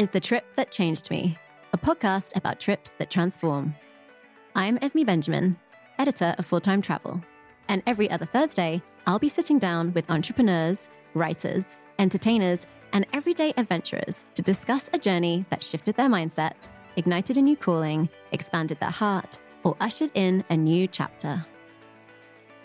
[0.00, 1.36] is The Trip That Changed Me,
[1.74, 3.74] a podcast about trips that transform.
[4.54, 5.58] I'm Esme Benjamin,
[5.98, 7.22] editor of Full Time Travel,
[7.68, 11.64] and every other Thursday, I'll be sitting down with entrepreneurs, writers,
[11.98, 17.54] entertainers, and everyday adventurers to discuss a journey that shifted their mindset, ignited a new
[17.54, 21.44] calling, expanded their heart, or ushered in a new chapter.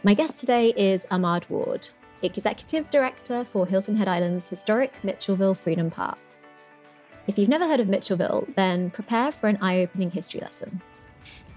[0.04, 1.90] My guest today is Ahmad Ward,
[2.22, 6.18] Executive Director for Hilton Head Island's historic Mitchellville Freedom Park.
[7.28, 10.82] If you've never heard of Mitchellville, then prepare for an eye opening history lesson.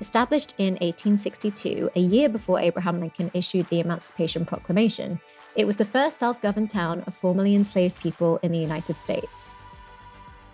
[0.00, 5.20] Established in 1862, a year before Abraham Lincoln issued the Emancipation Proclamation,
[5.56, 9.56] it was the first self governed town of formerly enslaved people in the United States.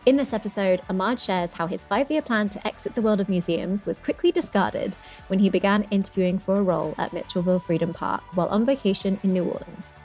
[0.05, 3.29] In this episode, Ahmad shares how his five year plan to exit the world of
[3.29, 4.97] museums was quickly discarded
[5.29, 9.33] when he began interviewing for a role at Mitchellville Freedom Park while on vacation in
[9.33, 9.97] New Orleans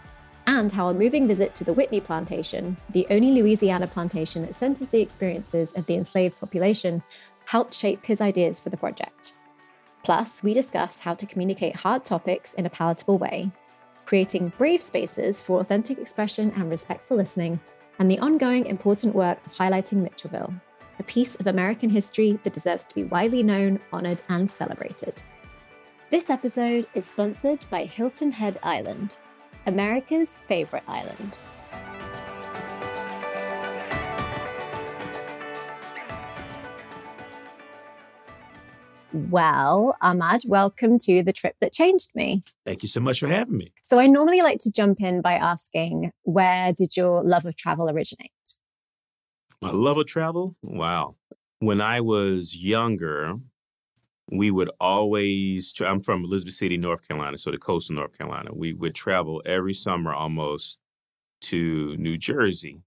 [0.50, 4.88] and how a moving visit to the Whitney Plantation, the only Louisiana plantation that centers
[4.88, 7.04] the experiences of the enslaved population,
[7.46, 9.38] helped shape his ideas for the project.
[10.04, 13.52] Plus, we discuss how to communicate hard topics in a palatable way,
[14.08, 17.60] creating brave spaces for authentic expression and respectful listening,
[18.00, 20.60] and the ongoing important work of highlighting Mitchellville,
[20.98, 25.22] a piece of American history that deserves to be widely known, honored, and celebrated.
[26.10, 29.20] This episode is sponsored by Hilton Head Island,
[29.70, 31.38] America's favorite island.
[39.14, 42.44] Well, Ahmad, welcome to the trip that changed me.
[42.66, 43.72] Thank you so much for having me.
[43.84, 47.92] So, I normally like to jump in by asking, where did your love of travel
[47.92, 48.32] originate?
[49.62, 50.56] My love of travel?
[50.64, 51.16] Wow.
[51.60, 53.36] When I was younger,
[54.32, 58.18] we would always tra- i'm from elizabeth city north carolina so the coast of north
[58.18, 60.80] carolina we would travel every summer almost
[61.42, 62.82] to new jersey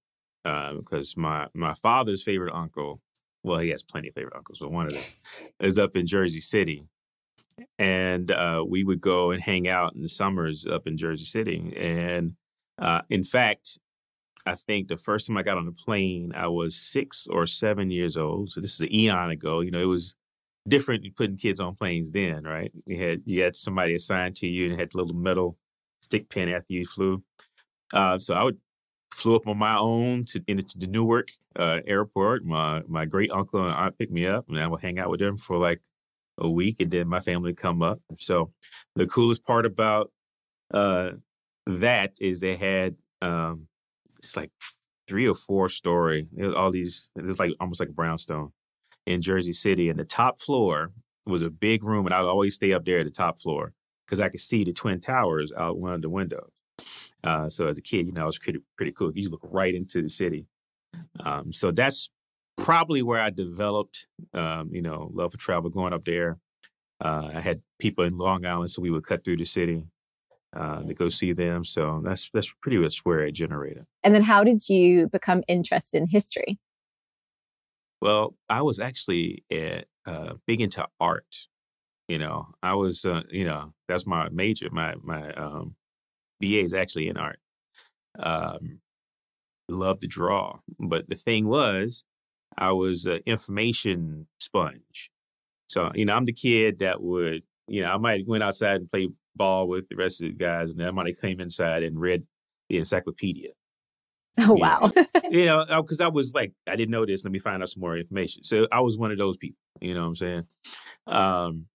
[0.44, 3.00] uh, because my my father's favorite uncle
[3.42, 5.02] well he has plenty of favorite uncles but one of them
[5.60, 6.84] is up in jersey city
[7.78, 11.74] and uh, we would go and hang out in the summers up in jersey city
[11.76, 12.34] and
[12.78, 13.78] uh, in fact
[14.44, 17.92] I think the first time I got on a plane, I was six or seven
[17.92, 18.50] years old.
[18.50, 19.60] So this is an eon ago.
[19.60, 20.16] You know, it was
[20.68, 22.72] different putting kids on planes then, right?
[22.86, 25.56] You had you had somebody assigned to you and had a little metal
[26.00, 27.22] stick pin after you flew.
[27.92, 28.58] Uh, so I would
[29.12, 32.44] flew up on my own to into the Newark uh, airport.
[32.44, 35.20] My my great uncle and aunt picked me up, and I would hang out with
[35.20, 35.80] them for like
[36.38, 38.00] a week, and then my family would come up.
[38.18, 38.52] So
[38.94, 40.12] the coolest part about
[40.72, 41.12] uh,
[41.66, 43.66] that is they had um,
[44.18, 44.50] it's like
[45.08, 46.28] three or four story.
[46.36, 47.10] It was all these.
[47.16, 48.52] It was like almost like a brownstone
[49.06, 50.92] in Jersey City, and the top floor
[51.26, 53.72] was a big room, and I would always stay up there at the top floor
[54.06, 56.50] because I could see the twin towers out one of the windows.
[57.24, 59.12] Uh, so as a kid, you know, it was pretty pretty cool.
[59.14, 60.46] You look right into the city.
[61.24, 62.10] Um, so that's
[62.56, 65.70] probably where I developed, um, you know, love for travel.
[65.70, 66.38] Going up there,
[67.02, 69.84] uh, I had people in Long Island, so we would cut through the city
[70.54, 71.64] uh, to go see them.
[71.64, 73.86] So that's that's pretty much where I generated.
[74.02, 76.58] And then, how did you become interested in history?
[78.02, 81.46] Well, I was actually at, uh, big into art.
[82.08, 84.68] You know, I was, uh, you know, that's my major.
[84.72, 85.76] My my um,
[86.40, 87.38] BA is actually in art.
[88.18, 88.80] Um,
[89.68, 92.04] love to draw, but the thing was,
[92.58, 95.12] I was an information sponge.
[95.68, 98.90] So you know, I'm the kid that would, you know, I might went outside and
[98.90, 101.84] play ball with the rest of the guys, and then I might have came inside
[101.84, 102.24] and read
[102.68, 103.50] the encyclopedia.
[104.38, 104.90] Oh wow!
[105.30, 107.22] you know, because I was like, I didn't know this.
[107.22, 108.42] Let me find out some more information.
[108.42, 109.58] So I was one of those people.
[109.80, 110.46] You know what I'm saying?
[111.06, 111.66] Um,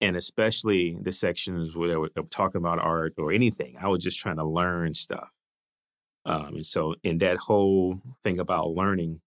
[0.00, 4.20] and especially the sections where they were talking about art or anything, I was just
[4.20, 5.28] trying to learn stuff.
[6.24, 9.20] Um, and so, in that whole thing about learning,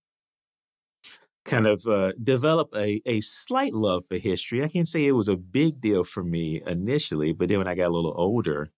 [1.45, 4.63] kind of uh, develop a, a slight love for history.
[4.63, 7.75] I can't say it was a big deal for me initially, but then when I
[7.75, 8.69] got a little older,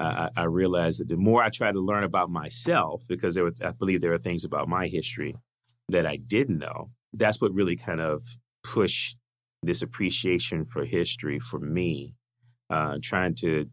[0.00, 3.54] uh, I realized that the more I tried to learn about myself, because there were,
[3.64, 5.36] I believe there are things about my history
[5.88, 8.22] that I didn't know, that's what really kind of
[8.64, 9.16] pushed
[9.62, 12.14] this appreciation for history for me.
[12.70, 13.66] Uh, trying to,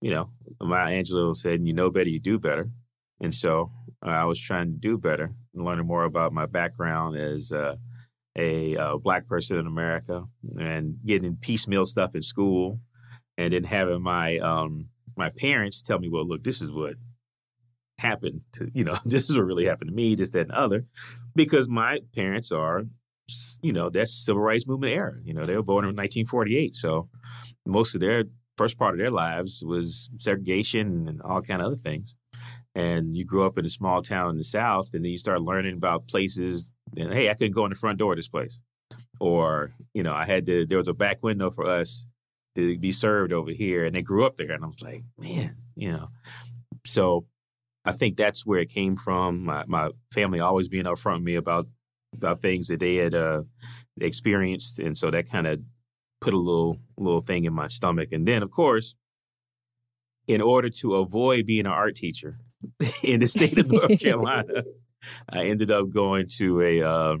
[0.00, 0.30] you know,
[0.60, 2.70] Maya Angelou said, "You know better, you do better,"
[3.20, 3.70] and so
[4.04, 7.76] uh, I was trying to do better, and learning more about my background as uh,
[8.36, 10.24] a uh, black person in America,
[10.58, 12.80] and getting piecemeal stuff in school,
[13.36, 14.86] and then having my um,
[15.20, 16.94] my parents tell me, well, look, this is what
[17.98, 20.86] happened to, you know, this is what really happened to me, this, that, and other,
[21.36, 22.84] because my parents are,
[23.62, 25.14] you know, that's civil rights movement era.
[25.22, 26.74] You know, they were born in 1948.
[26.74, 27.08] So
[27.66, 28.24] most of their
[28.56, 32.14] first part of their lives was segregation and all kind of other things.
[32.74, 35.42] and you grew up in a small town in the South, and then you start
[35.42, 36.72] learning about places.
[36.96, 38.58] And hey, I couldn't go in the front door of this place,
[39.20, 40.66] or you know, I had to.
[40.66, 42.06] There was a back window for us
[42.54, 45.56] to be served over here, and they grew up there, and I was like, man,
[45.76, 46.08] you know.
[46.86, 47.26] So
[47.84, 49.44] I think that's where it came from.
[49.44, 51.66] My, my family always being upfront with me about
[52.12, 53.42] about things that they had uh,
[54.00, 55.60] experienced, and so that kind of
[56.20, 58.10] put a little little thing in my stomach.
[58.12, 58.94] And then, of course,
[60.26, 62.38] in order to avoid being an art teacher
[63.02, 64.64] in the state of North Carolina,
[65.28, 67.16] I ended up going to a uh,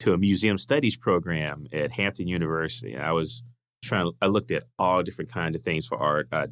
[0.00, 2.96] to a museum studies program at Hampton University.
[2.96, 3.42] I was
[3.82, 4.10] trying.
[4.20, 6.28] I looked at all different kinds of things for art.
[6.32, 6.46] I,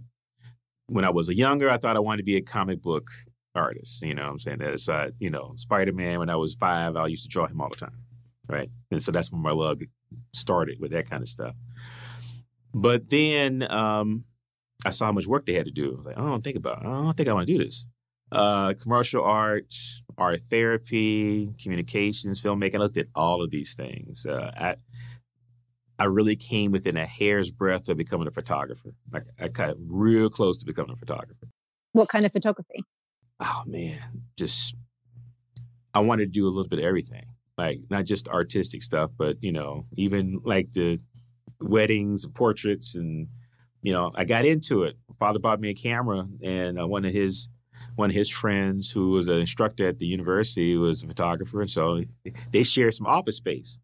[0.87, 3.09] when I was younger, I thought I wanted to be a comic book
[3.55, 4.03] artist.
[4.03, 4.89] You know, what I'm saying that.
[4.89, 6.19] uh, you know, Spider Man.
[6.19, 8.03] When I was five, I used to draw him all the time,
[8.49, 8.71] right?
[8.91, 9.81] And so that's when my love
[10.33, 11.55] started with that kind of stuff.
[12.75, 14.25] But then um,
[14.85, 15.93] I saw how much work they had to do.
[15.93, 16.83] I was like, I don't think about.
[16.83, 16.87] It.
[16.87, 17.87] I don't think I want to do this.
[18.31, 22.75] Uh, commercial arts, art therapy, communications, filmmaking.
[22.77, 24.27] I looked at all of these things.
[24.27, 24.75] Uh,
[25.99, 28.95] I really came within a hair's breadth of becoming a photographer.
[29.13, 31.49] Like I got real close to becoming a photographer.
[31.93, 32.85] What kind of photography?
[33.41, 34.75] Oh man, just
[35.95, 37.27] I wanted to do a little bit of everything.
[37.57, 41.01] Like not just artistic stuff, but you know, even like the
[41.61, 43.29] weddings, and portraits, and
[43.83, 44.97] you know, I got into it.
[45.19, 47.49] Father bought me a camera, and uh, one of his
[47.97, 51.71] one of his friends, who was an instructor at the university, was a photographer, and
[51.71, 52.03] so
[52.53, 53.79] they shared some office space.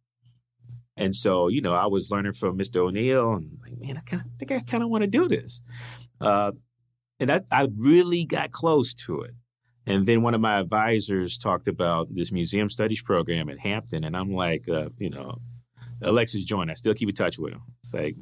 [0.97, 2.77] And so, you know, I was learning from Mr.
[2.77, 5.61] O'Neill, and like, man, I kind of think I kind of want to do this.
[6.21, 6.53] Uh,
[7.19, 9.33] and I, I really got close to it.
[9.87, 14.17] And then one of my advisors talked about this museum studies program at Hampton, and
[14.17, 15.41] I'm like, uh, you know,
[16.01, 16.71] Alexis joined.
[16.71, 17.63] I still keep in touch with him.
[17.81, 18.17] It's like,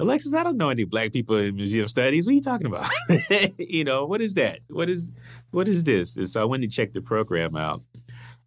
[0.00, 2.26] Alexis, I don't know any black people in museum studies.
[2.26, 2.88] What are you talking about?
[3.58, 4.60] you know, what is that?
[4.68, 5.12] What is
[5.52, 6.16] what is this?
[6.16, 7.82] And so I went to check the program out.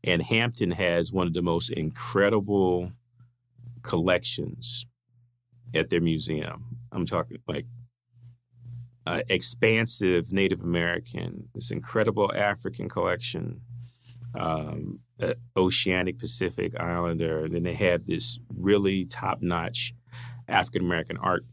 [0.04, 2.92] And Hampton has one of the most incredible
[3.88, 4.86] collections
[5.74, 6.78] at their museum.
[6.92, 7.66] I'm talking like
[9.06, 13.62] uh, expansive Native American, this incredible African collection,
[14.38, 17.45] um, uh, Oceanic Pacific Islander.
[17.45, 19.94] And Then they have this really top notch
[20.50, 21.45] African American art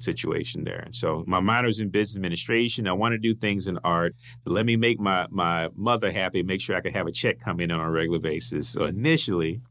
[0.00, 0.88] situation there.
[0.92, 2.86] So my minor is in business administration.
[2.86, 4.14] I want to do things in art.
[4.44, 7.60] Let me make my my mother happy, make sure I can have a check come
[7.60, 8.68] in on a regular basis.
[8.68, 9.62] So initially,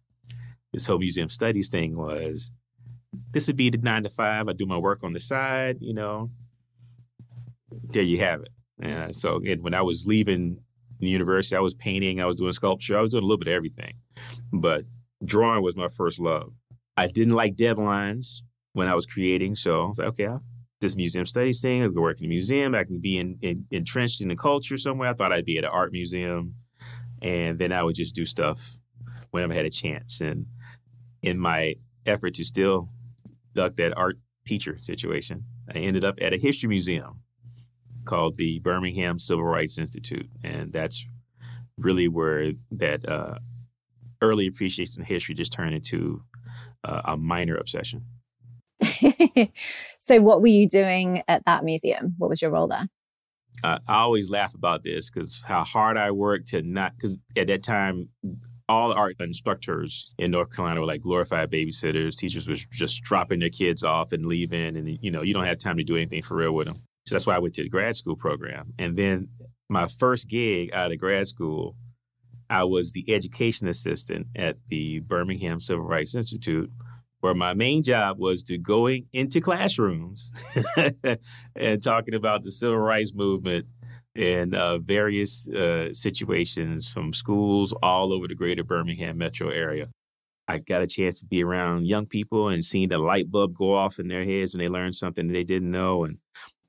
[0.74, 2.52] this whole museum studies thing was
[3.32, 4.48] this would be the nine to five.
[4.48, 6.32] I do my work on the side, you know.
[7.90, 8.50] There you have it.
[8.82, 10.58] And so when I was leaving
[11.00, 13.48] the university, I was painting, I was doing sculpture, I was doing a little bit
[13.48, 13.94] of everything.
[14.52, 14.86] But
[15.24, 16.54] drawing was my first love.
[16.98, 18.42] I didn't like deadlines
[18.74, 20.44] when I was creating, so I was like, okay, I'll,
[20.82, 23.66] this museum studies thing, I can work in a museum, I can be in, in,
[23.72, 25.10] entrenched in the culture somewhere.
[25.10, 26.56] I thought I'd be at an art museum,
[27.22, 28.78] and then I would just do stuff
[29.32, 30.20] whenever I had a chance.
[30.20, 30.46] And
[31.24, 31.76] in my
[32.06, 32.90] effort to still
[33.56, 37.22] duck that art teacher situation, I ended up at a history museum
[38.06, 41.06] called the Birmingham Civil Rights Institute, and that's
[41.78, 43.40] really where that uh,
[44.22, 46.24] early appreciation of history just turned into
[46.84, 48.06] uh, a minor obsession.
[49.98, 52.16] so, what were you doing at that museum?
[52.18, 52.90] What was your role there?
[53.64, 57.48] Uh, I always laugh about this because how hard I worked to not because at
[57.48, 58.10] that time
[58.70, 62.18] all art instructors in North Carolina were like glorified babysitters.
[62.18, 65.58] Teachers were just dropping their kids off and leaving, and you know you don't have
[65.58, 66.82] time to do anything for real with them.
[67.06, 68.74] So that's why I went to the grad school program.
[68.80, 69.28] And then
[69.70, 71.76] my first gig out of grad school,
[72.50, 76.72] I was the education assistant at the Birmingham Civil Rights Institute,
[77.20, 80.32] where my main job was to going into classrooms
[81.56, 83.66] and talking about the civil rights movement
[84.16, 89.88] in uh, various uh, situations from schools all over the greater Birmingham metro area.
[90.48, 93.74] I got a chance to be around young people and seeing the light bulb go
[93.74, 96.04] off in their heads when they learned something they didn't know.
[96.04, 96.18] And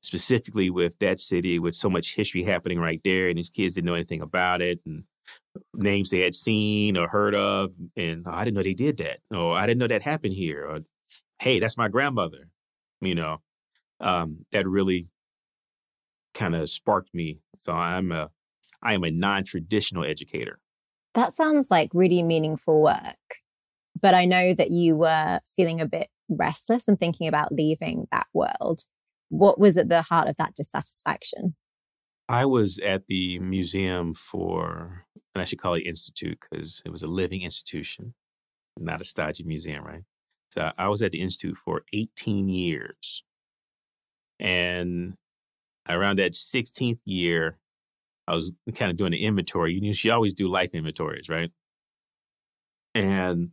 [0.01, 3.87] specifically with that city, with so much history happening right there, and these kids didn't
[3.87, 5.05] know anything about it, and
[5.75, 7.73] names they had seen or heard of.
[7.97, 9.19] And oh, I didn't know they did that.
[9.31, 10.65] Or I didn't know that happened here.
[10.67, 10.81] Or,
[11.41, 12.49] hey, that's my grandmother.
[13.01, 13.39] You know,
[14.01, 15.09] um, that really
[16.35, 17.41] kind of sparked me.
[17.65, 18.31] So I'm a
[18.83, 20.59] I am a non-traditional educator.
[21.15, 23.17] That sounds like really meaningful work.
[24.01, 28.27] But I know that you were feeling a bit restless and thinking about leaving that
[28.35, 28.83] world.
[29.31, 31.55] What was at the heart of that dissatisfaction?
[32.29, 37.03] I was at the museum for, and I should call it institute because it was
[37.03, 38.15] a living institution,
[38.79, 40.03] not a stodgy museum, right?
[40.51, 43.25] So I was at the institute for 18 years.
[44.41, 45.15] And
[45.89, 47.59] around that 16th year,
[48.27, 49.75] I was kind of doing an inventory.
[49.75, 51.51] You know, she always do life inventories, right?
[52.95, 53.51] And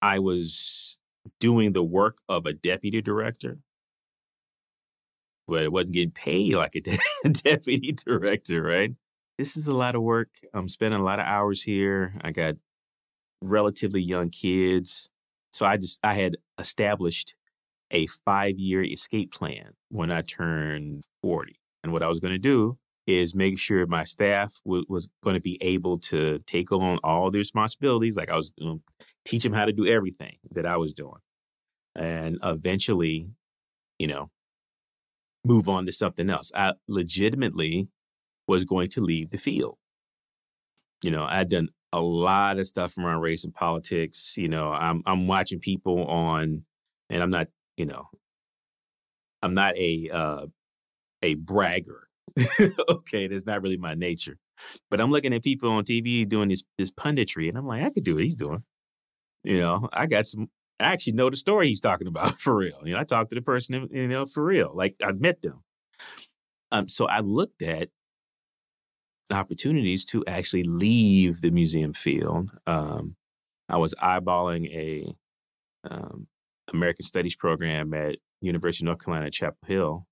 [0.00, 0.96] I was
[1.38, 3.58] doing the work of a deputy director,
[5.46, 6.98] but it wasn't getting paid like a de-
[7.30, 8.92] deputy director, right?
[9.38, 10.30] This is a lot of work.
[10.52, 12.14] I'm spending a lot of hours here.
[12.22, 12.56] I got
[13.40, 15.08] relatively young kids.
[15.52, 17.34] So I just I had established
[17.92, 21.54] a five year escape plan when I turned 40.
[21.84, 25.34] And what I was going to do is make sure my staff w- was going
[25.34, 28.16] to be able to take on all the responsibilities.
[28.16, 28.82] Like I was doing,
[29.24, 31.20] teach them how to do everything that I was doing.
[31.94, 33.28] And eventually,
[33.98, 34.30] you know,
[35.44, 36.52] move on to something else.
[36.54, 37.88] I legitimately
[38.46, 39.76] was going to leave the field.
[41.02, 44.34] You know, I'd done a lot of stuff around race and politics.
[44.36, 46.62] You know, I'm I'm watching people on,
[47.10, 47.48] and I'm not,
[47.82, 48.06] you know,
[49.42, 50.46] I'm not a uh,
[51.20, 52.06] a bragger.
[52.88, 54.38] okay, that's not really my nature.
[54.88, 57.90] But I'm looking at people on TV doing this this punditry, and I'm like, I
[57.90, 58.62] could do what he's doing.
[59.42, 60.48] You know, I got some.
[60.78, 62.78] I actually know the story he's talking about for real.
[62.84, 64.70] You know, I talked to the person, you know, for real.
[64.72, 65.64] Like I met them.
[66.70, 67.88] Um, so I looked at
[69.28, 72.50] opportunities to actually leave the museum field.
[72.64, 73.16] Um,
[73.68, 75.16] I was eyeballing a
[75.90, 76.28] um,
[76.72, 80.06] American Studies program at University of North Carolina at Chapel Hill.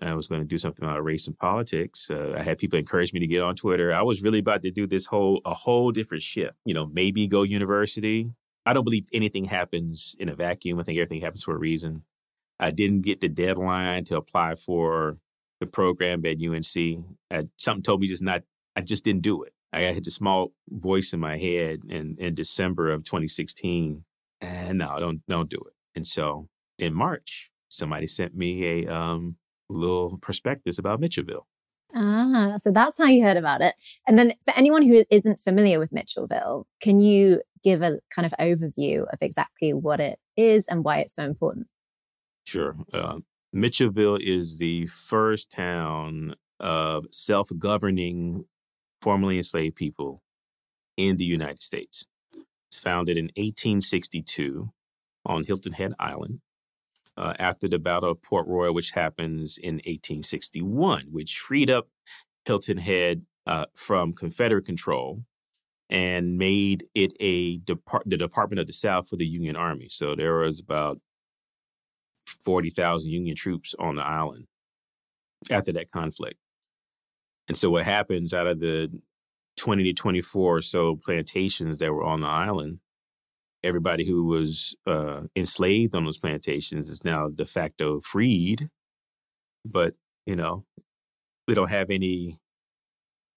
[0.00, 2.10] I was going to do something about race and politics.
[2.10, 3.92] Uh, I had people encourage me to get on Twitter.
[3.92, 6.54] I was really about to do this whole a whole different shift.
[6.64, 8.30] You know, maybe go university.
[8.64, 10.78] I don't believe anything happens in a vacuum.
[10.78, 12.04] I think everything happens for a reason.
[12.58, 15.18] I didn't get the deadline to apply for
[15.60, 17.04] the program at UNC.
[17.30, 18.42] I, something told me just not.
[18.76, 19.52] I just didn't do it.
[19.72, 24.04] I had a small voice in my head in in December of 2016,
[24.42, 25.74] and no, don't don't do it.
[25.94, 29.36] And so in March, somebody sent me a um,
[29.68, 31.46] little prospectus about Mitchellville.
[31.94, 33.74] Ah, so that's how you heard about it.
[34.06, 38.32] And then for anyone who isn't familiar with Mitchellville, can you give a kind of
[38.40, 41.66] overview of exactly what it is and why it's so important?
[42.44, 42.76] Sure.
[42.92, 43.18] Uh,
[43.54, 48.46] Mitchellville is the first town of self governing
[49.02, 50.22] formerly enslaved people
[50.96, 52.06] in the United States.
[52.72, 54.72] It's founded in 1862
[55.26, 56.40] on Hilton Head Island
[57.18, 61.88] uh, after the Battle of Port Royal, which happens in 1861, which freed up
[62.46, 65.22] Hilton Head uh, from Confederate control
[65.90, 69.88] and made it a depart- the Department of the South for the Union Army.
[69.90, 70.98] So there was about
[72.42, 74.46] 40,000 Union troops on the island
[75.50, 76.38] after that conflict.
[77.48, 78.90] And so what happens out of the
[79.56, 82.78] 20 to 24 or so plantations that were on the island,
[83.62, 88.68] everybody who was uh, enslaved on those plantations is now de facto freed.
[89.64, 89.94] But,
[90.26, 90.64] you know,
[91.46, 92.40] we don't have any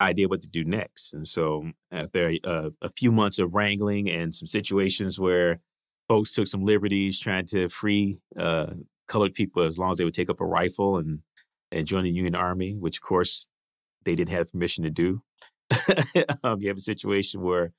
[0.01, 1.13] idea what to do next.
[1.13, 5.59] And so after uh, a few months of wrangling and some situations where
[6.07, 8.67] folks took some liberties trying to free uh,
[9.07, 11.19] colored people as long as they would take up a rifle and,
[11.71, 13.47] and join the Union Army, which of course
[14.03, 15.21] they didn't have permission to do.
[16.43, 17.71] um, you have a situation where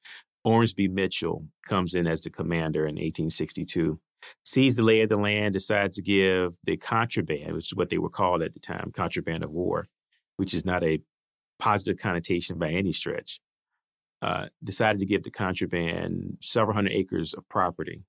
[0.44, 3.98] Ormsby Mitchell comes in as the commander in 1862,
[4.44, 7.98] sees the lay of the land, decides to give the contraband, which is what they
[7.98, 9.86] were called at the time, contraband of war,
[10.36, 11.00] which is not a
[11.58, 13.40] positive connotation by any stretch.
[14.22, 18.02] Uh, decided to give the contraband several hundred acres of property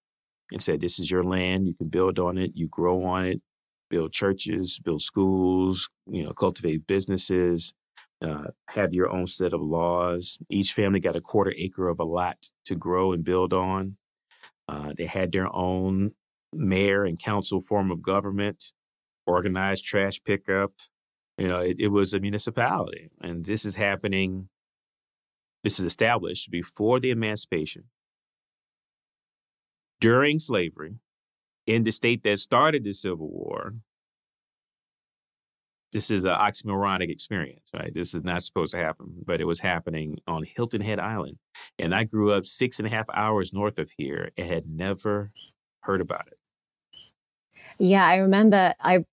[0.52, 1.68] and said, This is your land.
[1.68, 3.42] You can build on it, you grow on it,
[3.90, 7.74] build churches, build schools, you know, cultivate businesses,
[8.22, 10.38] uh, have your own set of laws.
[10.50, 13.98] Each family got a quarter acre of a lot to grow and build on.
[14.68, 16.12] Uh, they had their own
[16.54, 18.74] mayor and council form of government,
[19.26, 20.74] organized trash pickup.
[21.38, 23.10] You know, it, it was a municipality.
[23.22, 24.50] And this is happening,
[25.64, 27.86] this is established before the emancipation
[30.00, 30.96] during slavery
[31.66, 33.76] in the state that started the Civil War,
[35.98, 37.92] this is an oxymoronic experience, right?
[37.92, 41.40] This is not supposed to happen, but it was happening on Hilton Head Island.
[41.80, 45.32] And I grew up six and a half hours north of here and had never
[45.82, 46.38] heard about it.
[47.80, 49.06] Yeah, I remember I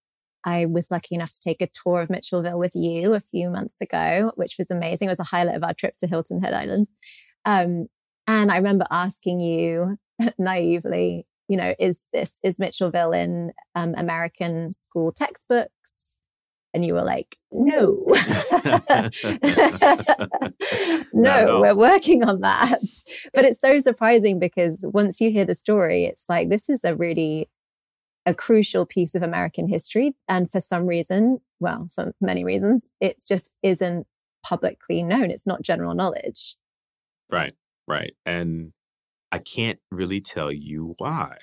[0.44, 3.80] I was lucky enough to take a tour of Mitchellville with you a few months
[3.80, 5.08] ago, which was amazing.
[5.08, 6.88] It was a highlight of our trip to Hilton Head Island.
[7.46, 7.86] Um,
[8.26, 9.96] and I remember asking you
[10.38, 16.03] naively, you know, is this, is Mitchellville in um, American school textbooks?
[16.74, 18.04] And you were like, no,
[21.12, 22.80] no, we're working on that.
[23.32, 26.96] But it's so surprising because once you hear the story, it's like, this is a
[26.96, 27.48] really
[28.26, 30.14] a crucial piece of American history.
[30.28, 34.06] And for some reason, well, for many reasons, it just isn't
[34.44, 35.30] publicly known.
[35.30, 36.56] It's not general knowledge.
[37.30, 37.54] Right,
[37.86, 38.14] right.
[38.26, 38.72] And
[39.30, 41.36] I can't really tell you why.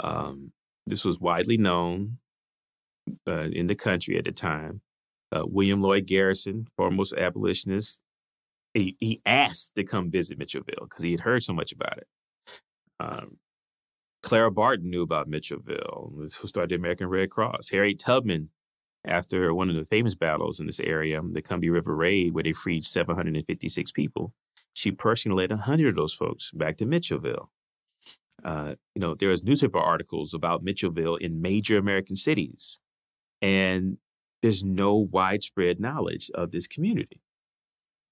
[0.00, 0.52] Um,
[0.86, 2.18] this was widely known
[3.26, 4.80] uh, in the country at the time.
[5.34, 8.00] Uh, William Lloyd Garrison, foremost abolitionist,
[8.74, 12.06] he, he asked to come visit Mitchellville because he had heard so much about it.
[13.00, 13.36] Um,
[14.22, 17.70] Clara Barton knew about Mitchellville, who started the American Red Cross.
[17.70, 18.50] Harriet Tubman,
[19.04, 22.52] after one of the famous battles in this area, the Combahee River Raid, where they
[22.52, 24.32] freed 756 people,
[24.72, 27.48] she personally led 100 of those folks back to Mitchellville.
[28.44, 32.80] Uh, you know, there was newspaper articles about Mitchellville in major American cities,
[33.42, 33.98] and
[34.40, 37.20] there's no widespread knowledge of this community.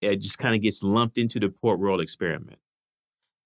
[0.02, 2.58] It just kind of gets lumped into the Port Royal experiment.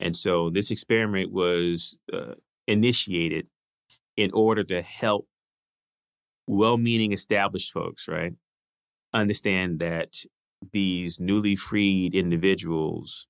[0.00, 2.34] And so this experiment was uh,
[2.66, 3.46] initiated
[4.16, 5.28] in order to help
[6.46, 8.34] well-meaning established folks, right,
[9.12, 10.24] understand that
[10.72, 13.26] these newly freed individuals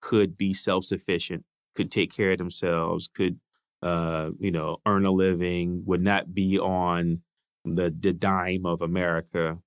[0.00, 3.38] could be self-sufficient, could take care of themselves, could
[3.82, 7.22] uh, you know, earn a living, would not be on
[7.64, 9.58] the the dime of America.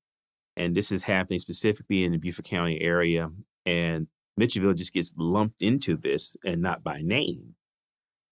[0.56, 3.30] And this is happening specifically in the Beaufort County area.
[3.66, 4.08] And
[4.40, 7.56] Mitchellville just gets lumped into this and not by name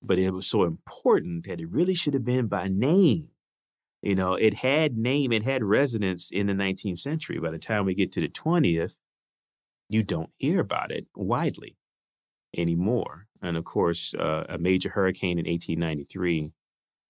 [0.01, 3.29] but it was so important that it really should have been by name.
[4.01, 7.39] You know, it had name, it had resonance in the 19th century.
[7.39, 8.95] By the time we get to the 20th,
[9.89, 11.77] you don't hear about it widely
[12.57, 13.27] anymore.
[13.41, 16.51] And of course, uh, a major hurricane in 1893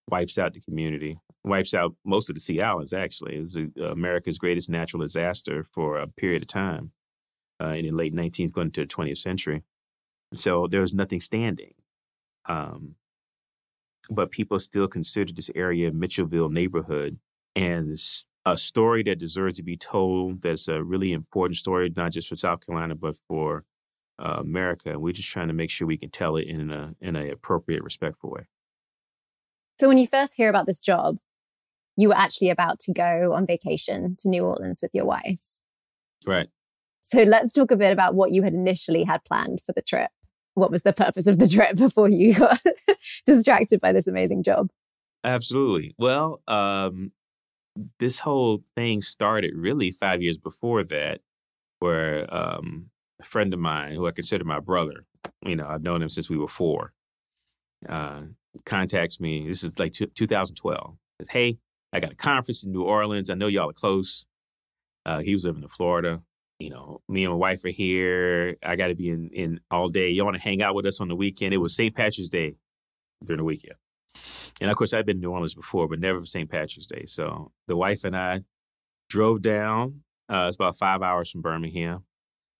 [0.10, 3.38] wipes out the community, wipes out most of the Sea Islands, actually.
[3.38, 6.92] It was uh, America's greatest natural disaster for a period of time
[7.62, 9.64] uh, in the late 19th, going into the 20th century.
[10.36, 11.74] So there was nothing standing.
[12.48, 12.96] Um,
[14.10, 17.20] but people still consider this area Mitchellville neighborhood.
[17.56, 18.00] And
[18.46, 20.42] a story that deserves to be told.
[20.42, 23.66] That's a really important story, not just for South Carolina, but for
[24.20, 24.90] uh, America.
[24.90, 27.30] And we're just trying to make sure we can tell it in a in an
[27.30, 28.48] appropriate, respectful way.
[29.80, 31.18] So when you first hear about this job,
[31.98, 35.60] you were actually about to go on vacation to New Orleans with your wife.
[36.26, 36.50] Right.
[37.02, 40.12] So let's talk a bit about what you had initially had planned for the trip
[40.54, 42.60] what was the purpose of the trip before you got
[43.26, 44.70] distracted by this amazing job?
[45.24, 45.94] Absolutely.
[45.98, 47.12] Well, um,
[48.00, 51.22] this whole thing started really five years before that,
[51.80, 55.06] where um, a friend of mine, who I consider my brother,
[55.46, 56.94] you know, I've known him since we were four,
[57.88, 58.22] uh,
[58.66, 59.48] contacts me.
[59.48, 60.96] This is like t- 2012.
[61.20, 61.60] Says, hey,
[61.94, 63.30] I got a conference in New Orleans.
[63.30, 64.26] I know y'all are close.
[65.06, 66.22] Uh, he was living in Florida
[66.62, 68.56] you know, me and my wife are here.
[68.64, 70.10] I got to be in, in all day.
[70.10, 71.54] Y'all want to hang out with us on the weekend?
[71.54, 71.96] It was St.
[71.96, 72.56] Patrick's Day
[73.26, 73.76] during the weekend.
[74.62, 76.50] And of course, I've been in New Orleans before, but never St.
[76.50, 77.06] Patrick's Day.
[77.08, 78.42] So the wife and I
[79.10, 80.04] drove down.
[80.32, 82.04] Uh, it's about five hours from Birmingham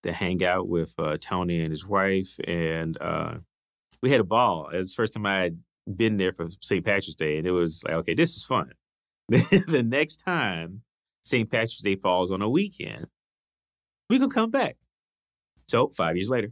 [0.04, 2.40] to hang out with uh, Tony and his wife.
[2.46, 3.36] And uh,
[4.02, 4.70] we had a ball.
[4.70, 5.60] It was the first time I had
[5.96, 6.84] been there for St.
[6.84, 7.38] Patrick's Day.
[7.38, 8.72] And it was like, okay, this is fun.
[9.68, 10.82] the next time
[11.24, 11.50] St.
[11.50, 13.08] Patrick's Day falls on a weekend,
[14.10, 14.76] we can come back.
[15.70, 16.52] So five years later,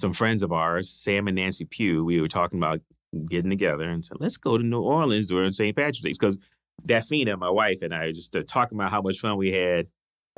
[0.00, 2.80] some friends of ours, Sam and Nancy Pugh, we were talking about
[3.28, 5.76] getting together and said, let's go to New Orleans during St.
[5.76, 6.12] Patrick's Day.
[6.12, 6.36] Because
[6.86, 9.86] Daphne, my wife, and I just talking about how much fun we had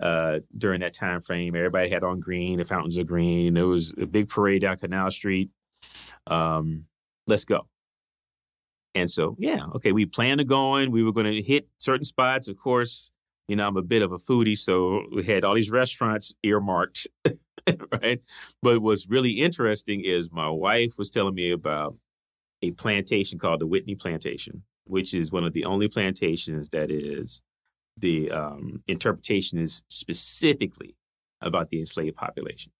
[0.02, 1.54] uh, during that time frame.
[1.54, 3.54] Everybody had on green, the fountains are green.
[3.54, 5.50] There was a big parade down Canal Street.
[6.26, 6.86] Um,
[7.28, 7.68] let's go.
[8.96, 10.90] And so, yeah, okay, we planned on going.
[10.90, 12.48] We were going to hit certain spots.
[12.48, 13.10] Of course,
[13.46, 17.06] you know, I'm a bit of a foodie, so we had all these restaurants earmarked,
[18.02, 18.22] right?
[18.62, 21.94] But what's really interesting is my wife was telling me about
[22.62, 27.42] a plantation called the Whitney Plantation, which is one of the only plantations that is
[27.98, 30.96] the um, interpretation is specifically
[31.42, 32.72] about the enslaved population.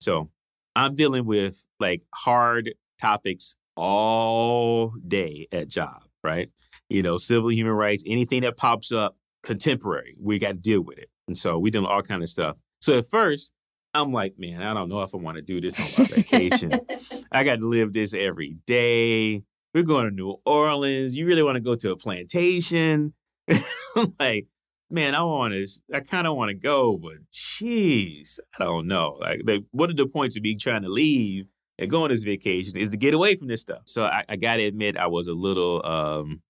[0.00, 0.30] So
[0.76, 6.50] I'm dealing with like hard topics all day at job, right?
[6.88, 10.16] You know, civil human rights, anything that pops up, contemporary.
[10.20, 11.08] We got to deal with it.
[11.26, 12.56] And so we did all kind of stuff.
[12.80, 13.52] So at first,
[13.94, 16.72] I'm like, man, I don't know if I want to do this on my vacation.
[17.32, 19.42] I got to live this every day.
[19.72, 21.16] We're going to New Orleans.
[21.16, 23.14] You really want to go to a plantation?
[23.96, 24.46] I'm like,
[24.90, 29.16] man, I want to, I kind of want to go, but jeez, I don't know.
[29.20, 31.46] Like, like, what are the points of me trying to leave
[31.80, 33.82] and go on this vacation is to get away from this stuff.
[33.86, 36.42] So I, I got to admit, I was a little, um,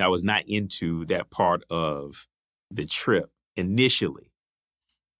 [0.00, 2.28] I was not into that part of
[2.70, 4.30] the trip initially.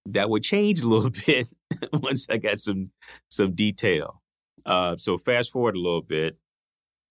[0.06, 1.50] That would change a little bit
[1.92, 2.92] once I got some
[3.28, 4.22] some detail.
[4.64, 6.38] Uh, so fast forward a little bit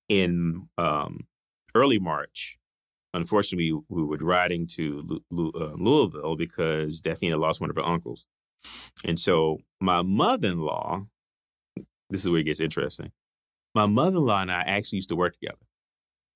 [0.08, 1.28] in um,
[1.76, 2.58] early March.
[3.14, 8.28] Unfortunately, we were riding to uh, Louisville because Daphne had lost one of her uncles.
[9.04, 11.08] And so my mother in law,
[12.10, 13.12] this is where it gets interesting.
[13.76, 15.58] My mother in law and I actually used to work together.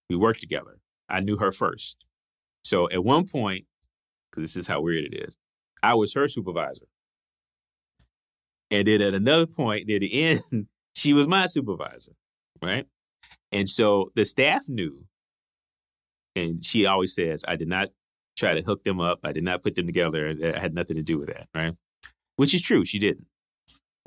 [0.10, 0.80] We worked together.
[1.10, 2.06] I knew her first.
[2.64, 3.66] So at one point,
[4.30, 5.36] because this is how weird it is,
[5.82, 6.86] I was her supervisor.
[8.70, 12.12] And then at another point near the end, she was my supervisor,
[12.62, 12.86] right?
[13.52, 15.06] And so the staff knew,
[16.36, 17.90] and she always says, I did not
[18.38, 19.20] try to hook them up.
[19.24, 20.34] I did not put them together.
[20.56, 21.74] I had nothing to do with that, right?
[22.38, 22.86] Which is true.
[22.86, 23.26] She didn't.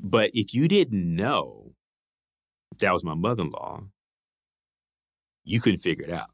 [0.01, 1.73] But if you didn't know
[2.79, 3.83] that was my mother in law,
[5.43, 6.29] you couldn't figure it out.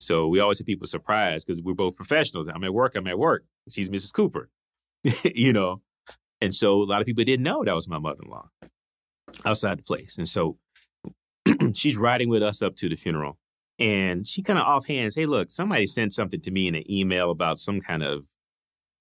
[0.00, 2.48] So we always have people surprised because we're both professionals.
[2.48, 3.44] I'm at work, I'm at work.
[3.68, 4.14] She's Mrs.
[4.14, 4.48] Cooper,
[5.24, 5.82] you know?
[6.40, 8.48] And so a lot of people didn't know that was my mother in law
[9.44, 10.16] outside the place.
[10.16, 10.56] And so
[11.74, 13.38] she's riding with us up to the funeral.
[13.78, 17.30] And she kind of offhand hey, look, somebody sent something to me in an email
[17.30, 18.24] about some kind of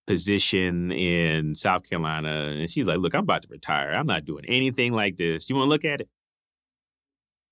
[0.10, 2.48] position in South Carolina.
[2.48, 3.94] And she's like, look, I'm about to retire.
[3.94, 5.48] I'm not doing anything like this.
[5.48, 6.10] You want to look at it?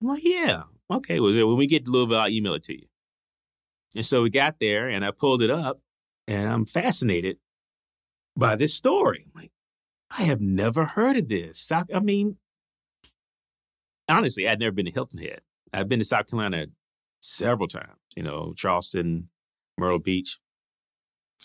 [0.01, 0.63] I'm like, yeah.
[0.89, 1.19] Okay.
[1.19, 2.87] Well, when we get little bit, I'll email it to you.
[3.95, 5.81] And so we got there and I pulled it up
[6.27, 7.37] and I'm fascinated
[8.35, 9.27] by this story.
[9.27, 9.51] I'm like,
[10.09, 11.71] I have never heard of this.
[11.71, 12.37] I mean,
[14.09, 15.41] honestly, I'd never been to Hilton Head.
[15.71, 16.65] I've been to South Carolina
[17.19, 19.29] several times, you know, Charleston,
[19.77, 20.39] Myrtle Beach.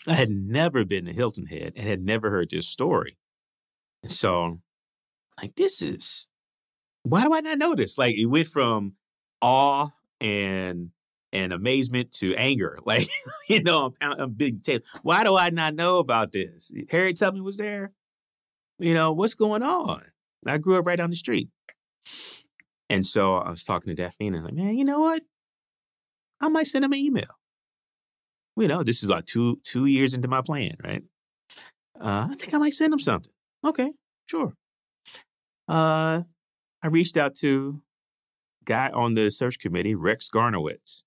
[0.07, 3.17] I had never been to Hilton Head and had never heard this story.
[4.01, 4.59] And so,
[5.41, 6.27] like, this is
[7.03, 7.97] why do I not know this?
[7.97, 8.93] Like, it went from
[9.41, 10.89] awe and
[11.31, 12.79] and amazement to anger.
[12.85, 13.07] Like,
[13.49, 14.59] you know, I'm, I'm big.
[15.01, 16.71] Why do I not know about this?
[16.89, 17.91] Harriet Tubman was there.
[18.79, 20.03] You know, what's going on?
[20.45, 21.49] I grew up right down the street.
[22.89, 25.23] And so I was talking to Daphne, and I'm like, man, you know what?
[26.41, 27.39] I might send him an email.
[28.55, 31.03] You know, this is like two two years into my plan, right?
[31.99, 33.31] Uh, I think I might send him something.
[33.65, 33.91] Okay,
[34.27, 34.53] sure.
[35.67, 36.21] Uh,
[36.83, 37.81] I reached out to
[38.65, 41.03] guy on the search committee, Rex Garniewicz.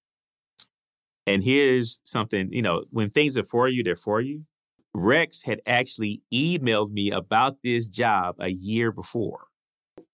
[1.27, 4.45] And here's something, you know, when things are for you, they're for you.
[4.95, 9.47] Rex had actually emailed me about this job a year before,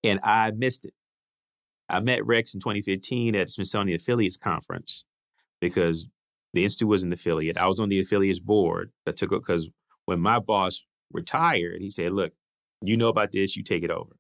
[0.02, 0.94] and I missed it.
[1.88, 5.04] I met Rex in 2015 at the Smithsonian Affiliates Conference
[5.60, 6.08] because
[6.52, 7.56] the Institute was an affiliate.
[7.56, 9.70] I was on the affiliates board that took it because
[10.04, 12.32] when my boss retired, he said, Look,
[12.82, 14.16] you know about this, you take it over.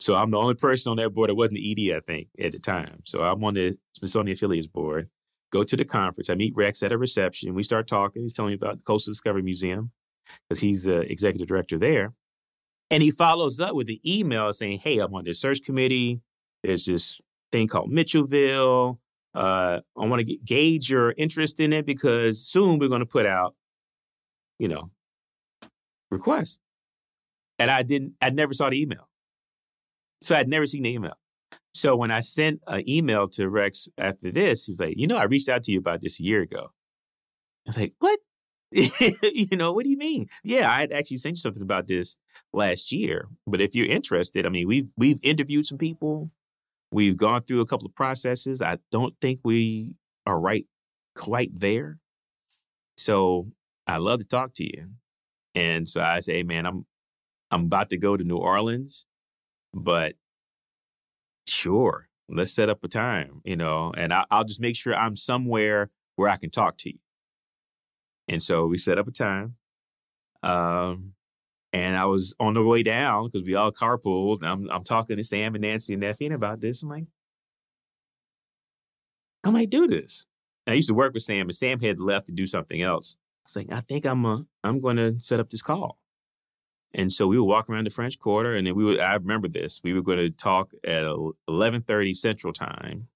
[0.00, 2.52] So I'm the only person on that board that wasn't the ED, I think, at
[2.52, 3.02] the time.
[3.04, 5.08] So I'm on the Smithsonian Affiliates board.
[5.52, 6.30] Go to the conference.
[6.30, 7.54] I meet Rex at a reception.
[7.54, 8.22] We start talking.
[8.22, 9.90] He's telling me about the Coastal Discovery Museum
[10.48, 12.12] because he's the executive director there.
[12.90, 16.20] And he follows up with the email saying, Hey, I'm on the search committee.
[16.62, 18.98] There's this thing called Mitchellville.
[19.34, 23.26] Uh, I want to gauge your interest in it because soon we're going to put
[23.26, 23.54] out,
[24.58, 24.90] you know,
[26.10, 26.58] requests.
[27.58, 29.08] And I didn't, I never saw the email.
[30.20, 31.14] So I'd never seen the email.
[31.74, 35.16] So when I sent an email to Rex after this, he was like, you know,
[35.16, 36.70] I reached out to you about this a year ago.
[37.66, 38.18] I was like, what?
[38.72, 40.26] you know, what do you mean?
[40.42, 42.16] Yeah, I had actually sent you something about this
[42.52, 43.28] last year.
[43.46, 46.30] But if you're interested, I mean, we've we've interviewed some people.
[46.90, 48.62] We've gone through a couple of processes.
[48.62, 49.96] I don't think we
[50.26, 50.66] are right
[51.14, 51.98] quite there.
[52.96, 53.48] So
[53.86, 54.90] I love to talk to you.
[55.54, 56.86] And so I say, hey, man, I'm
[57.50, 59.06] I'm about to go to New Orleans
[59.74, 60.14] but
[61.46, 65.16] sure, let's set up a time, you know, and I, will just make sure I'm
[65.16, 66.98] somewhere where I can talk to you.
[68.28, 69.56] And so we set up a time.
[70.42, 71.14] Um,
[71.78, 74.42] and I was on the way down because we all carpooled.
[74.42, 76.82] I'm, I'm talking to Sam and Nancy and Daphne about this.
[76.82, 77.04] I'm like,
[79.44, 80.26] I might do this.
[80.66, 83.16] I used to work with Sam, and Sam had left to do something else.
[83.18, 85.98] I was like, I think I'm a, I'm going to set up this call.
[86.92, 88.98] And so we would walk around the French Quarter, and then we would.
[88.98, 89.80] I remember this.
[89.84, 91.04] We were going to talk at
[91.46, 93.08] eleven thirty Central Time,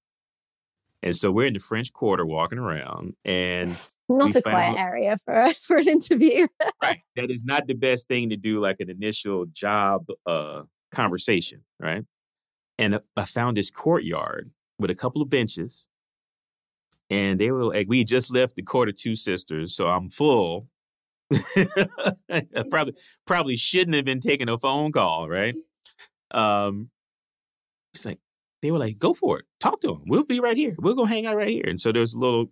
[1.03, 3.69] and so we're in the French Quarter walking around, and
[4.09, 6.47] not a quiet area for for an interview.
[6.81, 11.63] right, that is not the best thing to do, like an initial job uh, conversation,
[11.79, 12.03] right?
[12.79, 15.85] And I found this courtyard with a couple of benches,
[17.11, 20.67] and they were like, we just left the Court of Two Sisters, so I'm full
[21.33, 25.55] I probably probably shouldn't have been taking a phone call, right?
[26.31, 26.89] Um,
[27.93, 28.19] it's like
[28.63, 30.01] they were like, "Go for it, talk to him.
[30.07, 30.75] We'll be right here.
[30.79, 32.47] We'll go hang out right here." And so there's a little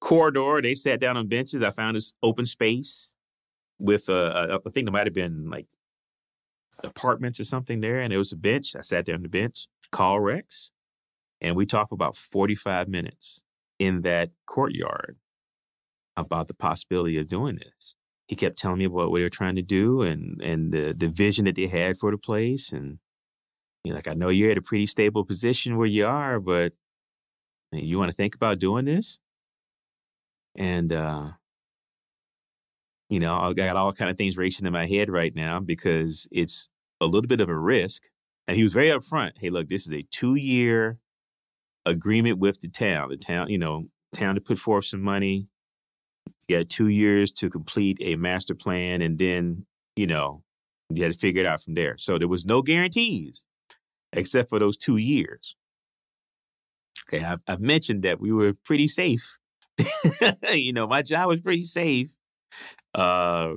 [0.00, 0.60] corridor.
[0.62, 1.62] They sat down on benches.
[1.62, 3.14] I found this open space
[3.78, 5.66] with a, think there might have been like
[6.84, 8.76] apartments or something there, and there was a bench.
[8.76, 10.70] I sat down on the bench, call Rex,
[11.40, 13.42] and we talked about 45 minutes
[13.78, 15.16] in that courtyard
[16.16, 17.96] about the possibility of doing this.
[18.26, 21.08] he kept telling me about what they were trying to do and and the the
[21.08, 22.72] vision that they had for the place.
[22.72, 22.98] And
[23.84, 26.72] you know, like, I know you're at a pretty stable position where you are, but
[27.70, 29.18] you want to think about doing this?
[30.56, 31.32] And uh,
[33.10, 36.26] you know, I got all kind of things racing in my head right now because
[36.32, 36.68] it's
[37.00, 38.02] a little bit of a risk.
[38.46, 39.32] And he was very upfront.
[39.38, 40.98] Hey, look, this is a two year
[41.86, 43.10] agreement with the town.
[43.10, 45.48] The town, you know, town to put forth some money.
[46.48, 49.66] You got two years to complete a master plan, and then
[49.96, 50.42] you know
[50.90, 51.96] you had to figure it out from there.
[51.98, 53.46] So there was no guarantees
[54.14, 55.56] except for those two years.
[57.08, 59.36] Okay, I've, I've mentioned that we were pretty safe.
[60.52, 62.14] you know, my job was pretty safe,
[62.94, 63.54] uh,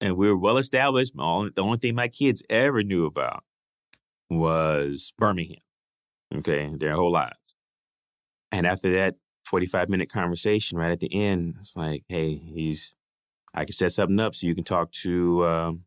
[0.00, 1.14] and we were well established.
[1.16, 3.44] The only thing my kids ever knew about
[4.28, 5.62] was Birmingham.
[6.34, 7.36] Okay, their whole lives.
[8.52, 9.16] And after that
[9.46, 12.94] 45 minute conversation, right at the end, it's like, hey, he's,
[13.54, 15.84] I can set something up so you can talk to um,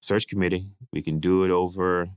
[0.00, 0.68] search committee.
[0.92, 2.10] We can do it over,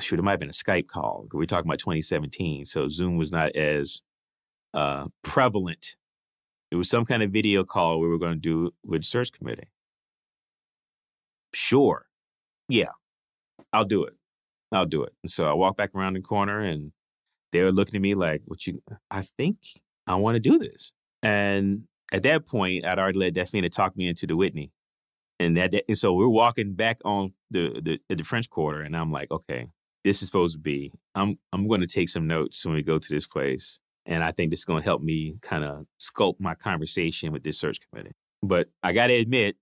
[0.00, 1.26] shoot, it might have been a Skype call.
[1.32, 2.64] We're talking about 2017.
[2.64, 4.02] So Zoom was not as
[4.74, 5.96] uh, prevalent.
[6.70, 9.32] It was some kind of video call we were going to do with the search
[9.32, 9.68] committee.
[11.54, 12.06] Sure.
[12.68, 12.90] Yeah,
[13.72, 14.14] I'll do it.
[14.72, 15.12] I'll do it.
[15.22, 16.92] And so I walk back around the corner and
[17.52, 18.82] they were looking at me like, "What you?
[19.10, 19.58] I think
[20.06, 24.08] I want to do this." And at that point, I'd already let Daphne talk me
[24.08, 24.72] into the Whitney,
[25.38, 29.12] and that, and so we're walking back on the, the the French Quarter, and I'm
[29.12, 29.68] like, "Okay,
[30.06, 30.92] this is supposed to be.
[31.16, 34.30] I'm I'm going to take some notes when we go to this place, and I
[34.30, 37.78] think this is going to help me kind of sculpt my conversation with this search
[37.90, 39.56] committee." But I got to admit,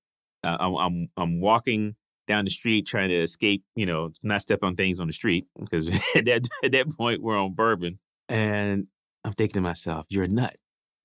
[0.44, 1.96] uh, I'm, I'm I'm walking
[2.28, 5.46] down the street trying to escape, you know, not step on things on the street
[5.58, 8.86] because at that at that point we're on bourbon, and
[9.24, 10.56] I'm thinking to myself, "You're a nut.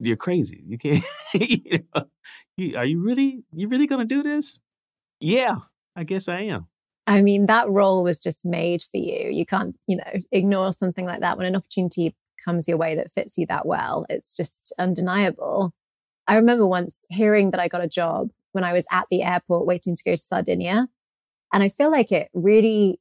[0.02, 0.64] You're crazy.
[0.68, 1.04] You can't.
[1.34, 2.04] you know,
[2.58, 3.46] you, are you really?
[3.54, 4.60] You really gonna do this?
[5.22, 5.56] Yeah,
[5.96, 6.68] I guess I am."
[7.10, 9.32] I mean, that role was just made for you.
[9.32, 13.10] You can't, you know, ignore something like that when an opportunity comes your way that
[13.10, 14.06] fits you that well.
[14.10, 15.74] It's just undeniable.
[16.28, 19.66] I remember once hearing that I got a job when I was at the airport
[19.66, 20.88] waiting to go to Sardinia.
[21.52, 23.00] And I feel like it really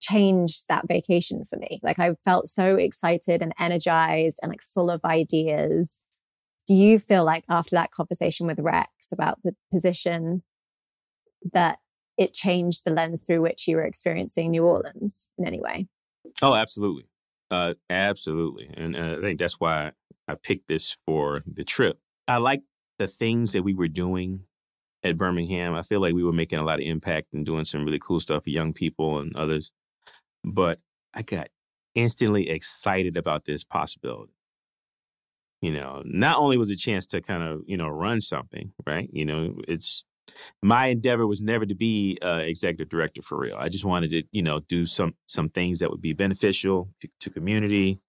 [0.00, 1.78] changed that vacation for me.
[1.84, 6.00] Like I felt so excited and energized and like full of ideas.
[6.66, 10.42] Do you feel like after that conversation with Rex about the position
[11.52, 11.78] that
[12.16, 15.88] it changed the lens through which you were experiencing New Orleans in any way?
[16.42, 17.06] Oh, absolutely.
[17.50, 18.70] Uh, absolutely.
[18.74, 19.92] And uh, I think that's why
[20.28, 21.98] I picked this for the trip.
[22.26, 22.62] I like
[22.98, 24.40] the things that we were doing
[25.02, 25.74] at Birmingham.
[25.74, 28.20] I feel like we were making a lot of impact and doing some really cool
[28.20, 29.72] stuff for young people and others.
[30.44, 30.80] But
[31.14, 31.48] I got
[31.94, 34.32] instantly excited about this possibility.
[35.62, 38.72] You know, not only was it a chance to kind of, you know, run something,
[38.86, 39.08] right?
[39.12, 40.04] You know, it's
[40.62, 43.56] my endeavor was never to be uh, executive director for real.
[43.58, 47.30] I just wanted to, you know, do some some things that would be beneficial to,
[47.30, 48.00] community,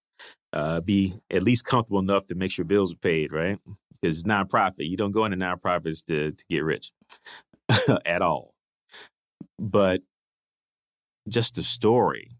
[0.53, 3.59] uh, be at least comfortable enough to make sure bills are paid, right?
[4.01, 4.89] because nonprofit.
[4.89, 6.91] You don't go into nonprofits to to get rich
[8.05, 8.53] at all.
[9.59, 10.01] But
[11.27, 12.31] just the story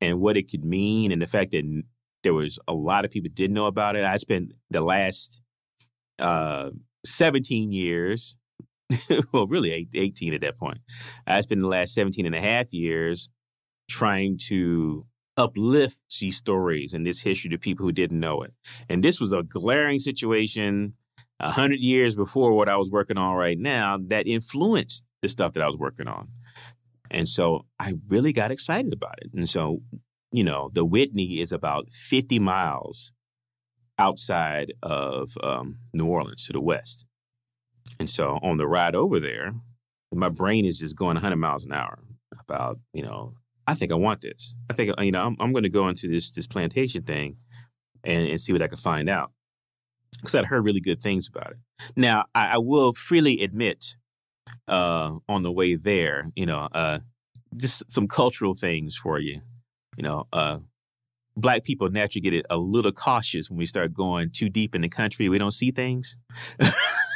[0.00, 1.82] and what it could mean, and the fact that
[2.22, 4.04] there was a lot of people didn't know about it.
[4.04, 5.40] I spent the last
[6.18, 6.70] uh,
[7.06, 8.36] 17 years,
[9.32, 10.78] well, really 18 at that point.
[11.26, 13.30] I spent the last 17 and a half years
[13.88, 18.52] trying to uplift these stories and this history to people who didn't know it.
[18.88, 20.94] And this was a glaring situation
[21.40, 25.54] a hundred years before what I was working on right now that influenced the stuff
[25.54, 26.28] that I was working on.
[27.10, 29.30] And so I really got excited about it.
[29.34, 29.80] And so,
[30.32, 33.12] you know, the Whitney is about 50 miles
[33.98, 37.06] outside of um, New Orleans to the west.
[38.00, 39.52] And so on the ride over there,
[40.10, 41.98] my brain is just going 100 miles an hour
[42.40, 43.34] about, you know,
[43.66, 44.56] I think I want this.
[44.70, 47.36] I think you know I'm, I'm going to go into this this plantation thing
[48.02, 49.32] and, and see what I can find out
[50.12, 51.58] because I'd heard really good things about it.
[51.94, 53.96] Now I, I will freely admit
[54.66, 57.00] uh, on the way there, you know, uh,
[57.56, 59.42] just some cultural things for you.
[59.96, 60.58] You know, uh,
[61.36, 64.88] black people naturally get a little cautious when we start going too deep in the
[64.88, 65.28] country.
[65.28, 66.16] We don't see things.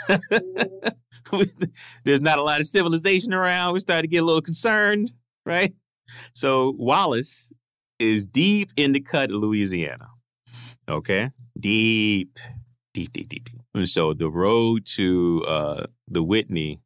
[2.05, 3.73] There's not a lot of civilization around.
[3.73, 5.13] We started to get a little concerned,
[5.45, 5.73] right?
[6.33, 7.53] So Wallace
[7.99, 10.09] is deep in the cut of Louisiana.
[10.89, 11.31] Okay?
[11.59, 12.39] Deep,
[12.93, 13.49] deep, deep, deep.
[13.75, 16.81] And so the road to uh, the Whitney,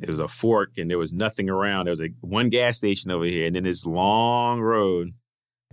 [0.00, 1.86] it was a fork and there was nothing around.
[1.86, 5.12] There was a one gas station over here and then this long road.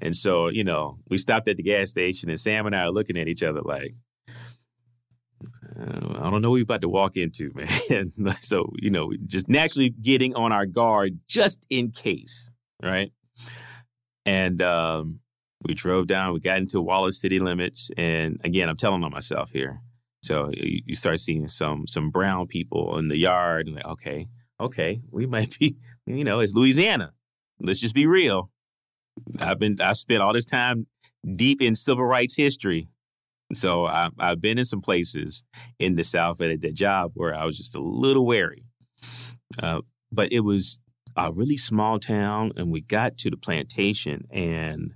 [0.02, 2.92] And so, you know, we stopped at the gas station and Sam and I are
[2.92, 3.96] looking at each other like,
[5.80, 8.14] uh, I don't know what we're about to walk into, man.
[8.42, 12.50] so, you know, just naturally getting on our guard just in case,
[12.82, 13.12] right?
[14.26, 15.20] And um,
[15.64, 17.90] we drove down, we got into Wallace city limits.
[17.98, 19.82] And again, I'm telling on myself here.
[20.22, 24.28] So you, you start seeing some some brown people in the yard and like, okay,
[24.60, 27.14] okay, we might be, you know, it's Louisiana.
[27.62, 28.52] Let's just be real.
[29.40, 30.88] I've been I spent all this time
[31.36, 32.90] deep in civil rights history.
[33.54, 35.44] So I, I've been in some places
[35.80, 38.64] in the South at that job where I was just a little wary.
[39.62, 39.82] Uh,
[40.12, 40.80] but it was
[41.16, 44.94] a really small town, and we got to the plantation and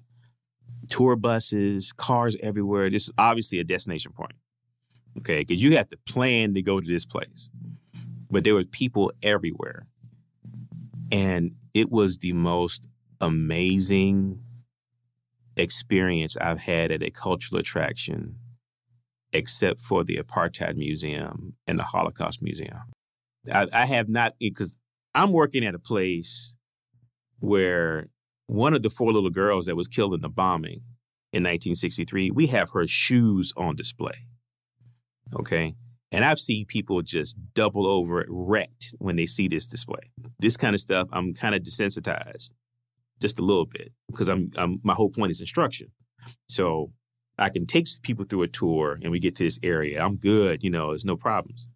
[0.89, 2.89] tour buses, cars everywhere.
[2.89, 4.33] This is obviously a destination point,
[5.17, 5.39] okay?
[5.39, 7.49] Because you have to plan to go to this place,
[8.29, 9.87] but there were people everywhere,
[11.11, 12.87] and it was the most
[13.19, 14.39] amazing
[15.55, 18.35] experience I've had at a cultural attraction,
[19.33, 22.79] except for the Apartheid Museum and the Holocaust Museum.
[23.51, 24.77] I, I have not because
[25.15, 26.55] I'm working at a place
[27.39, 28.07] where
[28.47, 30.81] one of the four little girls that was killed in the bombing
[31.33, 34.27] in 1963, we have her shoes on display.
[35.35, 35.75] Okay.
[36.11, 40.11] And I've seen people just double over wrecked when they see this display.
[40.39, 42.53] This kind of stuff, I'm kind of desensitized
[43.19, 45.87] just a little bit because I'm, I'm my whole point is instruction.
[46.47, 46.91] So
[47.37, 50.03] I can take people through a tour and we get to this area.
[50.03, 51.67] I'm good, you know, there's no problems.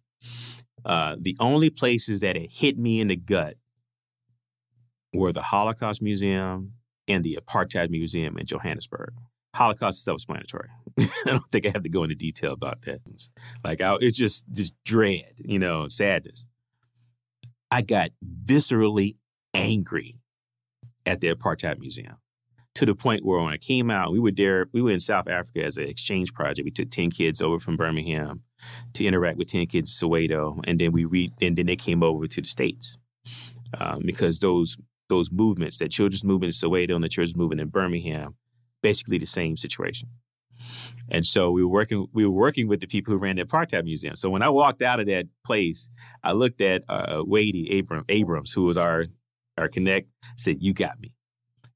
[0.84, 3.56] Uh, the only places that it hit me in the gut
[5.12, 6.74] were the Holocaust Museum
[7.08, 9.14] and the Apartheid Museum in Johannesburg.
[9.54, 10.68] Holocaust is self-explanatory.
[11.00, 13.00] I don't think I have to go into detail about that.
[13.64, 16.44] Like, I, it's just this dread, you know, sadness.
[17.70, 18.10] I got
[18.44, 19.16] viscerally
[19.54, 20.20] angry
[21.04, 22.16] at the Apartheid Museum
[22.78, 25.26] to the point where when I came out, we were there, we were in South
[25.26, 26.64] Africa as an exchange project.
[26.64, 28.42] We took 10 kids over from Birmingham
[28.94, 30.60] to interact with 10 kids in Soweto.
[30.62, 32.96] And then we read, and then they came over to the States
[33.80, 34.76] um, because those
[35.08, 38.36] those movements, that children's movement in Soweto and the children's movement in Birmingham,
[38.80, 40.10] basically the same situation.
[41.10, 43.82] And so we were working we were working with the people who ran the apartheid
[43.82, 44.14] museum.
[44.14, 45.90] So when I walked out of that place,
[46.22, 49.06] I looked at uh, Wadey Abram, Abrams, who was our
[49.56, 51.12] our connect, said, "You got me.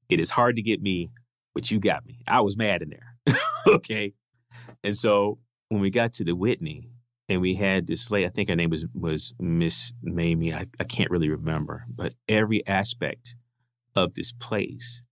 [0.09, 1.11] It is hard to get me,
[1.53, 3.37] but you got me." I was mad in there.
[3.67, 4.13] okay,
[4.83, 5.39] and so
[5.69, 6.91] when we got to the Whitney,
[7.29, 10.53] and we had this lady, I think her name was was Miss Mamie.
[10.53, 13.35] I, I can't really remember, but every aspect
[13.95, 15.03] of this place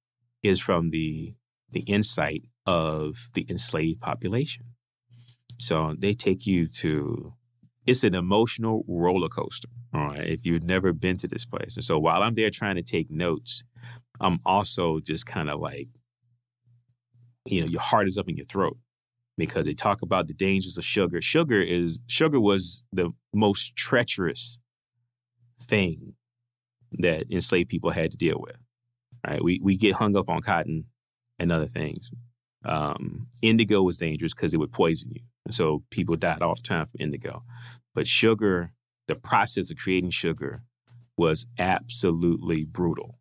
[0.43, 1.35] is from the
[1.71, 4.65] the insight of the enslaved population.
[5.57, 7.33] So they take you to
[7.85, 9.69] it's an emotional roller coaster.
[9.93, 10.27] All right.
[10.27, 11.75] If you've never been to this place.
[11.75, 13.63] And so while I'm there trying to take notes,
[14.21, 15.89] I'm also just kind of like,
[17.45, 18.77] you know, your heart is up in your throat
[19.37, 21.21] because they talk about the dangers of sugar.
[21.21, 24.59] Sugar is sugar was the most treacherous
[25.61, 26.13] thing
[26.99, 28.57] that enslaved people had to deal with.
[29.27, 29.43] Right?
[29.43, 30.85] We we get hung up on cotton
[31.39, 32.09] and other things.
[32.63, 35.21] Um, indigo was dangerous because it would poison you.
[35.45, 37.43] And so people died all the time from indigo.
[37.95, 38.71] But sugar,
[39.07, 40.61] the process of creating sugar
[41.17, 43.17] was absolutely brutal.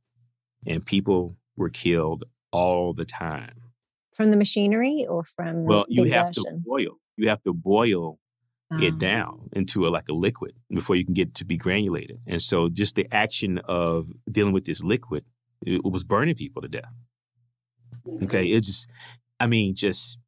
[0.67, 3.55] And people were killed all the time.
[4.13, 6.27] From the machinery or from Well, you exertion?
[6.27, 6.99] have to boil.
[7.17, 8.19] You have to boil
[8.81, 8.99] it Ah.
[8.99, 12.19] down into a, like a liquid before you can get it to be granulated.
[12.27, 15.25] And so just the action of dealing with this liquid,
[15.67, 16.93] it, it was burning people to death.
[18.25, 18.47] Okay.
[18.47, 18.89] It just,
[19.41, 20.19] I mean, just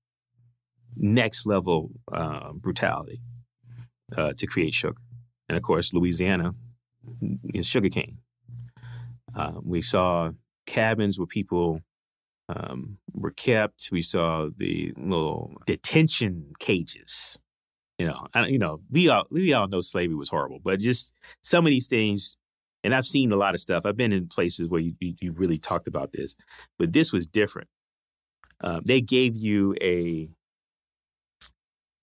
[0.97, 3.21] next level uh, brutality
[4.17, 4.97] uh, to create sugar.
[5.49, 6.55] And of course, Louisiana
[7.55, 8.19] is sugarcane.
[9.35, 10.31] Uh, we saw
[10.67, 11.81] cabins where people
[12.49, 13.89] um, were kept.
[13.93, 17.39] We saw the little detention cages.
[17.99, 21.15] You know, I, you know, we all we all know slavery was horrible, but just
[21.43, 22.37] some of these things.
[22.85, 23.87] And I've seen a lot of stuff.
[23.87, 26.35] I've been in places where you you, you really talked about this,
[26.79, 27.69] but this was different.
[28.63, 30.29] Uh, they gave you a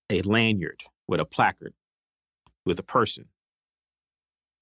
[0.09, 1.73] a lanyard with a placard
[2.65, 3.25] with a person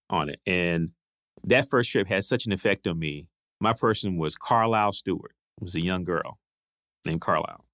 [0.09, 0.91] on it, and
[1.47, 3.27] that first trip had such an effect on me.
[3.59, 5.33] My person was Carlisle Stewart.
[5.59, 6.37] It was a young girl
[7.05, 7.65] named Carlisle.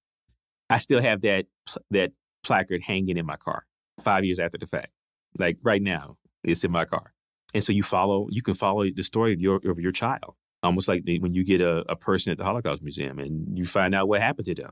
[0.70, 1.46] I still have that
[1.90, 2.12] that
[2.42, 3.64] placard hanging in my car
[4.02, 4.90] five years after the fact.
[5.38, 7.12] Like right now, it's in my car.
[7.52, 10.88] And so you follow, you can follow the story of your of your child, almost
[10.88, 14.08] like when you get a, a person at the Holocaust Museum and you find out
[14.08, 14.70] what happened to them.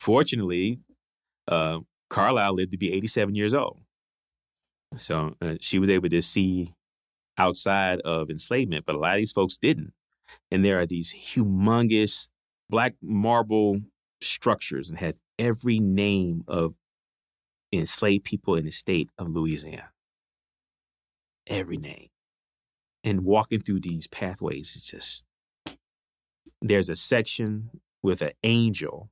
[0.00, 0.80] Fortunately,
[1.48, 1.80] uh,
[2.10, 3.80] Carlisle lived to be 87 years old,
[4.96, 6.72] so uh, she was able to see
[7.38, 9.92] outside of enslavement, but a lot of these folks didn't.
[10.50, 12.28] And there are these humongous
[12.70, 13.80] black marble
[14.20, 16.74] structures and had every name of
[17.72, 19.90] enslaved people in the state of Louisiana.
[21.46, 22.08] Every name.
[23.02, 25.24] And walking through these pathways, it's just
[26.62, 27.68] there's a section
[28.02, 29.10] with an angel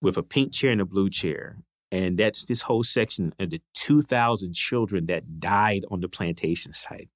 [0.00, 1.58] with a pink chair and a blue chair.
[1.92, 7.10] And that's this whole section of the 2,000 children that died on the plantation site.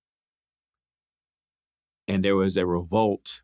[2.06, 3.40] And there was a revolt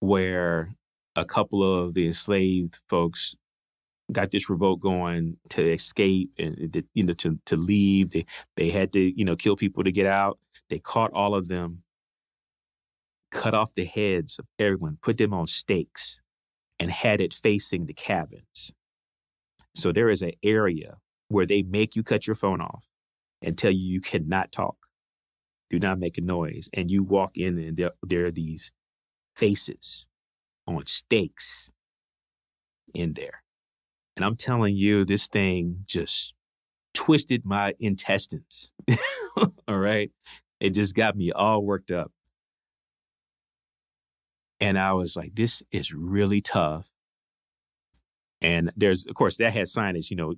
[0.00, 0.74] where
[1.14, 3.36] a couple of the enslaved folks
[4.10, 8.10] got this revolt going to escape and you know to to leave.
[8.10, 10.38] They they had to you know kill people to get out.
[10.68, 11.84] They caught all of them,
[13.30, 16.20] cut off the heads of everyone, put them on stakes,
[16.78, 18.72] and had it facing the cabins.
[19.74, 20.98] So there is an area
[21.28, 22.86] where they make you cut your phone off
[23.42, 24.76] and tell you you cannot talk,
[25.70, 28.72] do not make a noise, and you walk in and there, there are these
[29.36, 30.06] faces
[30.66, 31.70] on stakes
[32.94, 33.42] in there.
[34.16, 36.34] And I'm telling you, this thing just
[36.92, 38.70] twisted my intestines.
[39.68, 40.10] all right.
[40.58, 42.10] It just got me all worked up.
[44.60, 46.90] And I was like, this is really tough.
[48.40, 50.34] And there's, of course, that has signage, you know,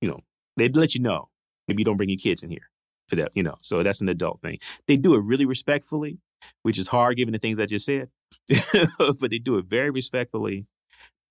[0.00, 0.20] you know,
[0.56, 1.28] they let you know.
[1.68, 2.70] Maybe you don't bring your kids in here
[3.08, 3.56] for that, you know.
[3.62, 4.58] So that's an adult thing.
[4.86, 6.18] They do it really respectfully,
[6.62, 8.08] which is hard given the things I just said.
[8.98, 10.66] but they do it very respectfully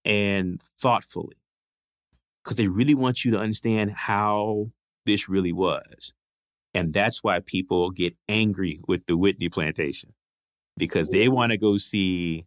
[0.05, 1.37] and thoughtfully
[2.43, 4.71] because they really want you to understand how
[5.05, 6.13] this really was.
[6.73, 10.13] And that's why people get angry with the Whitney plantation
[10.79, 12.45] because they want to go see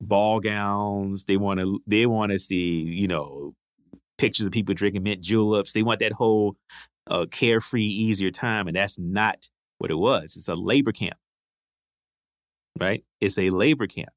[0.00, 1.24] ball gowns.
[1.24, 3.54] They want to they want to see, you know,
[4.18, 5.72] pictures of people drinking mint juleps.
[5.72, 6.56] They want that whole
[7.08, 8.68] uh, carefree, easier time.
[8.68, 9.48] And that's not
[9.78, 10.36] what it was.
[10.36, 11.16] It's a labor camp
[12.78, 13.04] right?
[13.20, 14.10] It's a labor camp.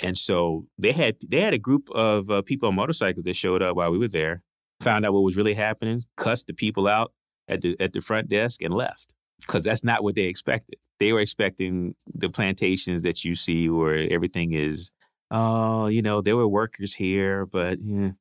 [0.00, 3.62] And so they had they had a group of uh, people on motorcycles that showed
[3.62, 4.42] up while we were there,
[4.80, 7.12] found out what was really happening, cussed the people out
[7.48, 10.76] at the at the front desk, and left because that's not what they expected.
[10.98, 14.92] They were expecting the plantations that you see where everything is,
[15.30, 18.12] oh, you know, there were workers here, but yeah.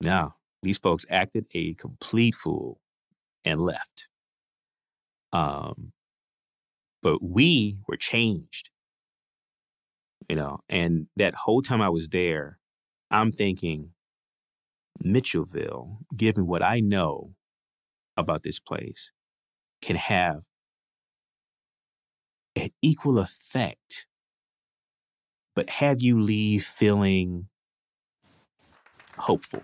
[0.00, 2.80] no, these folks acted a complete fool
[3.44, 4.08] and left.
[5.32, 5.92] Um,
[7.02, 8.70] but we were changed
[10.28, 12.58] you know and that whole time i was there
[13.10, 13.90] i'm thinking
[15.04, 17.32] mitchellville given what i know
[18.16, 19.12] about this place
[19.80, 20.42] can have
[22.82, 24.06] equal effect
[25.54, 27.48] but have you leave feeling
[29.16, 29.62] hopeful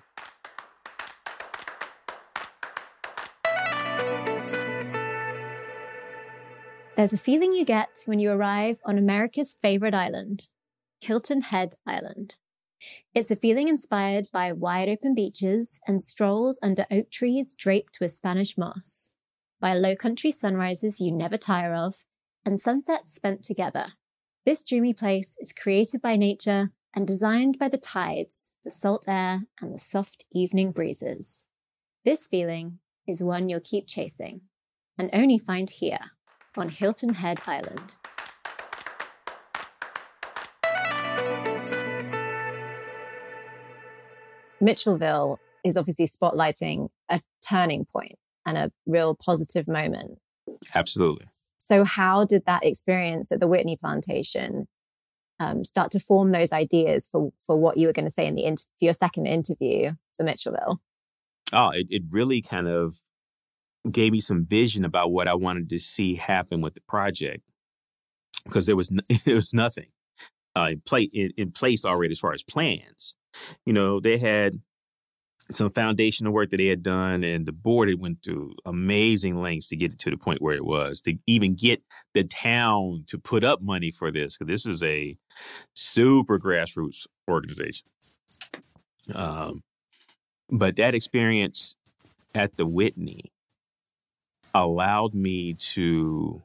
[6.97, 10.47] There's a feeling you get when you arrive on America's favorite island,
[11.01, 12.37] Hilton Head Island.
[13.13, 18.13] It's a feeling inspired by wide open beaches and strolls under oak trees draped with
[18.13, 19.11] Spanish moss,
[19.61, 22.05] by low country sunrises you never tire of,
[22.45, 23.95] and sunsets spent together.
[24.45, 29.45] This dreamy place is created by nature and designed by the tides, the salt air,
[29.61, 31.43] and the soft evening breezes.
[32.05, 32.79] This feeling
[33.09, 34.43] is one you'll keep chasing
[34.99, 35.99] and only find here
[36.57, 37.97] on Hilton Head Island.
[44.63, 50.19] Mitchellville is obviously spotlighting a turning point and a real positive moment.
[50.75, 51.27] Absolutely.
[51.65, 54.69] So, how did that experience at the Whitney plantation
[55.41, 58.35] um, start to form those ideas for for what you were going to say in
[58.35, 60.77] the inter- for your second interview for Mitchellville?
[61.55, 62.97] Oh, it, it really kind of
[63.91, 67.43] gave me some vision about what I wanted to see happen with the project
[68.45, 68.91] because there was
[69.25, 69.89] there was nothing
[70.55, 73.15] uh, in, play, in, in place already as far as plans.
[73.65, 74.61] You know, they had
[75.51, 79.69] some foundational work that they had done, and the board had went through amazing lengths
[79.69, 81.83] to get it to the point where it was to even get
[82.15, 85.17] the town to put up money for this because this was a
[85.75, 87.87] super grassroots organization.
[89.15, 89.63] Um,
[90.51, 91.77] but that experience
[92.35, 93.33] at the Whitney
[94.55, 96.43] allowed me to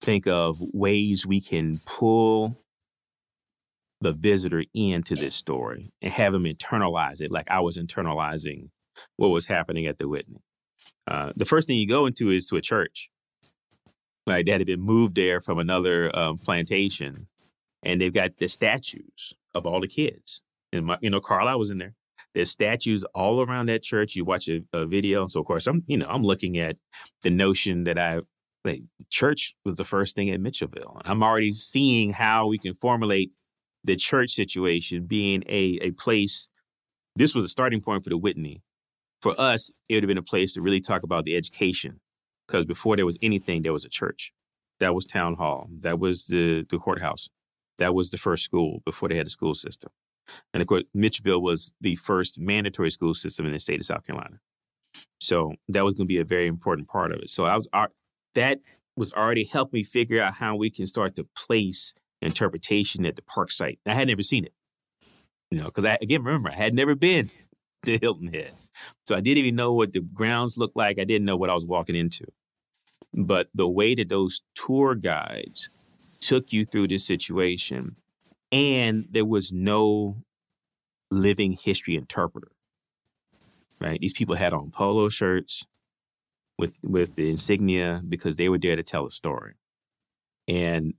[0.00, 2.58] think of ways we can pull
[4.00, 8.68] the visitor into this story and have them internalize it like I was internalizing
[9.16, 10.42] what was happening at the Whitney.
[11.06, 13.10] Uh, the first thing you go into is to a church.
[14.26, 17.28] Right, that had been moved there from another um, plantation,
[17.84, 20.42] and they've got the statues of all the kids.
[20.72, 21.94] And my, you know, Carlisle was in there.
[22.34, 24.16] There's statues all around that church.
[24.16, 25.22] You watch a, a video.
[25.22, 26.76] And so of course I'm, you know, I'm looking at
[27.22, 28.20] the notion that I
[28.62, 31.00] like church was the first thing at Mitchellville.
[31.04, 33.30] I'm already seeing how we can formulate
[33.86, 36.48] the church situation being a, a place
[37.16, 38.62] this was a starting point for the Whitney.
[39.22, 42.00] For us, it would have been a place to really talk about the education,
[42.46, 44.32] because before there was anything, there was a church.
[44.78, 45.68] That was town hall.
[45.80, 47.30] That was the, the courthouse.
[47.78, 49.90] That was the first school before they had a school system.
[50.52, 54.06] And of course, Mitchellville was the first mandatory school system in the state of South
[54.06, 54.40] Carolina.
[55.18, 57.30] So that was going to be a very important part of it.
[57.30, 57.68] So I was
[58.34, 58.58] that
[58.96, 63.22] was already helped me figure out how we can start to place interpretation at the
[63.22, 63.78] park site.
[63.86, 64.52] I had never seen it,
[65.50, 67.30] you know, because I again remember I had never been
[67.84, 68.52] to Hilton Head,
[69.06, 70.98] so I didn't even know what the grounds looked like.
[70.98, 72.26] I didn't know what I was walking into.
[73.14, 75.70] But the way that those tour guides
[76.20, 77.96] took you through this situation,
[78.52, 80.22] and there was no
[81.10, 82.52] living history interpreter.
[83.80, 84.00] Right?
[84.00, 85.66] These people had on polo shirts
[86.58, 89.54] with with the insignia because they were there to tell a story.
[90.48, 90.94] And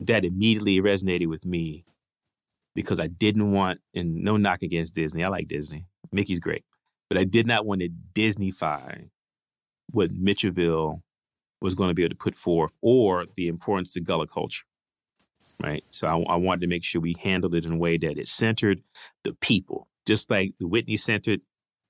[0.00, 1.84] that immediately resonated with me
[2.74, 5.22] because I didn't want, and no knock against Disney.
[5.22, 5.86] I like Disney.
[6.12, 6.64] Mickey's great.
[7.08, 9.10] But I did not want to Disneyfy
[9.90, 11.02] what Mitchellville
[11.60, 14.64] was going to be able to put forth or the importance to Gullah culture.
[15.62, 15.84] Right.
[15.90, 18.26] So I, I wanted to make sure we handled it in a way that it
[18.26, 18.82] centered
[19.22, 21.40] the people, just like the Whitney centered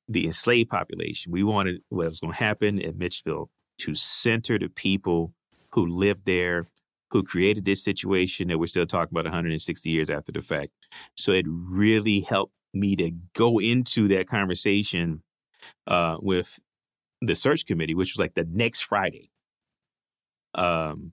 [0.07, 1.33] the enslaved population.
[1.33, 3.49] We wanted what was going to happen at Mitchellville
[3.79, 5.33] to center the people
[5.71, 6.69] who lived there,
[7.15, 10.73] who created this situation that we're still talking about 160 years after the fact.
[11.17, 15.23] So it really helped me to go into that conversation
[15.87, 16.59] uh, with
[17.23, 19.31] the search committee, which was like the next Friday,
[20.57, 21.13] um,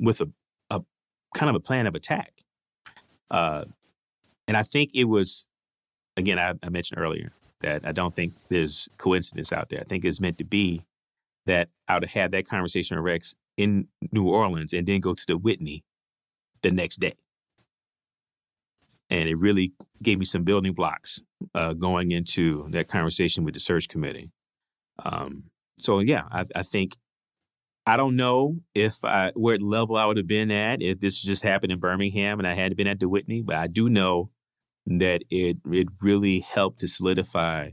[0.00, 0.30] with a,
[0.70, 0.80] a
[1.34, 2.32] kind of a plan of attack.
[3.30, 3.64] Uh,
[4.46, 5.46] and I think it was,
[6.16, 9.80] again, I, I mentioned earlier that I don't think there's coincidence out there.
[9.80, 10.84] I think it's meant to be
[11.44, 15.12] that I would have had that conversation with Rex in New Orleans and then go
[15.12, 15.84] to the Whitney
[16.62, 17.14] the next day.
[19.10, 21.20] And it really gave me some building blocks
[21.54, 24.30] uh, going into that conversation with the search committee.
[25.04, 25.44] Um,
[25.78, 26.96] so yeah, I, I, think
[27.86, 31.42] I don't know if I what level I would have been at if this just
[31.42, 34.30] happened in Birmingham and I had been at the Whitney, but I do know
[34.86, 37.70] that it it really helped to solidify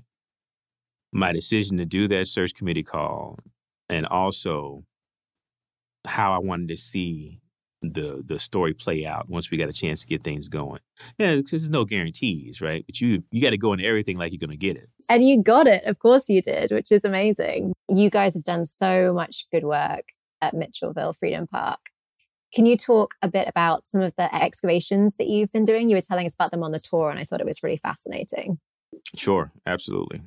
[1.11, 3.39] my decision to do that search committee call
[3.89, 4.83] and also
[6.05, 7.41] how I wanted to see
[7.81, 10.79] the the story play out once we got a chance to get things going.
[11.17, 12.83] Yeah, there's no guarantees, right?
[12.85, 14.89] But you you got to go into everything like you're going to get it.
[15.09, 17.73] And you got it, of course you did, which is amazing.
[17.89, 20.05] You guys have done so much good work
[20.41, 21.79] at Mitchellville Freedom Park.
[22.53, 25.89] Can you talk a bit about some of the excavations that you've been doing?
[25.89, 27.77] You were telling us about them on the tour, and I thought it was really
[27.77, 28.59] fascinating.
[29.15, 30.21] Sure, absolutely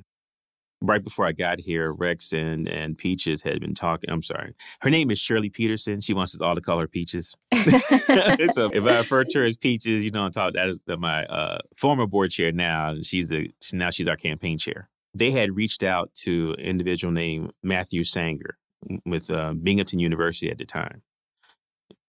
[0.81, 4.09] right before I got here, Rex and, and Peaches had been talking.
[4.09, 4.53] I'm sorry.
[4.81, 6.01] Her name is Shirley Peterson.
[6.01, 7.35] She wants us all to call her Peaches.
[7.53, 11.25] so if I refer to her as Peaches, you know, I'm talking that is my
[11.25, 12.95] uh, former board chair now.
[13.01, 14.89] She's the now she's our campaign chair.
[15.13, 18.57] They had reached out to an individual named Matthew Sanger
[19.05, 21.01] with uh, Binghamton University at the time.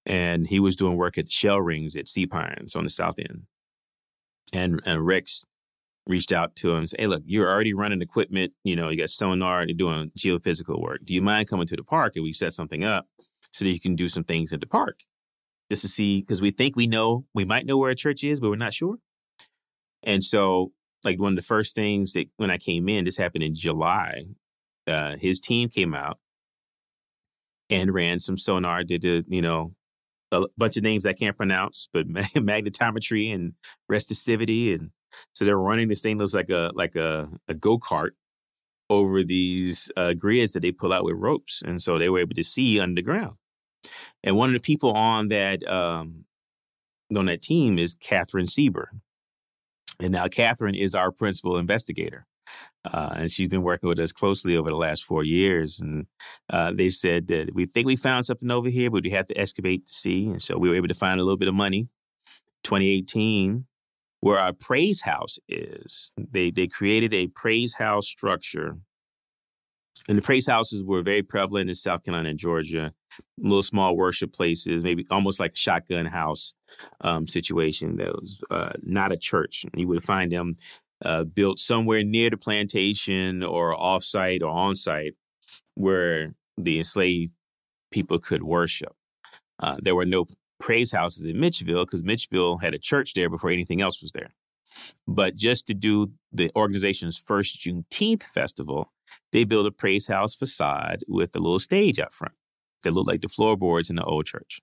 [0.06, 3.42] And he was doing work at shell rings at Sea Pines on the south end.
[4.52, 5.44] And, and Rex
[6.07, 8.53] reached out to him and said, Hey, look, you're already running equipment.
[8.64, 11.01] You know, you got sonar you're doing geophysical work.
[11.05, 13.07] Do you mind coming to the park and we set something up
[13.53, 15.01] so that you can do some things at the park
[15.70, 16.20] just to see?
[16.20, 18.74] Because we think we know, we might know where a church is, but we're not
[18.74, 18.96] sure.
[20.03, 20.72] And so,
[21.05, 24.24] like, one of the first things that when I came in, this happened in July,
[24.86, 26.18] uh, his team came out
[27.68, 29.74] and ran some sonar, did a, you know,
[30.32, 33.55] a bunch of names I can't pronounce, but magnetometry and
[33.90, 34.90] resistivity and
[35.32, 38.11] so they're running this thing like a like a, a go kart
[38.88, 42.34] over these uh, grids that they pull out with ropes, and so they were able
[42.34, 43.36] to see underground.
[44.22, 46.24] And one of the people on that um,
[47.14, 48.86] on that team is Catherine Sieber,
[50.00, 52.26] and now Catherine is our principal investigator.
[52.84, 55.80] Uh, and she's been working with us closely over the last four years.
[55.80, 56.06] And
[56.48, 59.38] uh, they said that we think we found something over here, but we have to
[59.38, 60.26] excavate to see.
[60.26, 61.88] And so we were able to find a little bit of money.
[62.64, 63.66] 2018,
[64.20, 66.12] where our praise house is.
[66.16, 68.78] They they created a praise house structure.
[70.08, 72.92] And the praise houses were very prevalent in South Carolina and Georgia,
[73.38, 76.54] little small worship places, maybe almost like a shotgun house
[77.02, 79.66] um, situation that was uh, not a church.
[79.74, 80.56] You would find them
[81.04, 85.14] uh, built somewhere near the plantation or offsite or on site
[85.74, 87.32] where the enslaved
[87.90, 88.94] people could worship.
[89.62, 90.26] Uh, there were no
[90.61, 94.34] praise houses in Mitchville because Mitchville had a church there before anything else was there.
[95.08, 98.92] But just to do the organization's first Juneteenth festival,
[99.32, 102.34] they built a praise house facade with a little stage up front
[102.82, 104.61] that looked like the floorboards in the old church.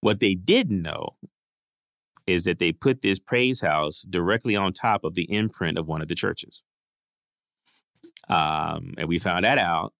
[0.00, 1.16] What they didn't know
[2.26, 6.02] is that they put this praise house directly on top of the imprint of one
[6.02, 6.62] of the churches.
[8.28, 9.92] Um, and we found that out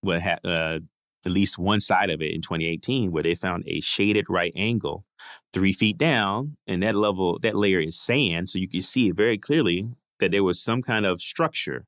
[0.00, 0.78] what ha- uh,
[1.24, 5.04] at least one side of it in 2018 where they found a shaded right angle
[5.52, 9.16] three feet down and that level that layer is sand so you can see it
[9.16, 9.88] very clearly
[10.20, 11.84] that there was some kind of structure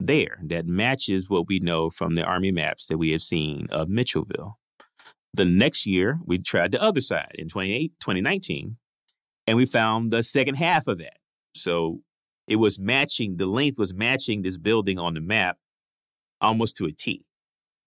[0.00, 3.88] there that matches what we know from the army maps that we have seen of
[3.88, 4.54] mitchellville.
[5.34, 8.76] The next year we tried the other side in 2019
[9.46, 11.18] and we found the second half of that.
[11.54, 12.00] So
[12.46, 15.58] it was matching the length was matching this building on the map
[16.40, 17.24] almost to a t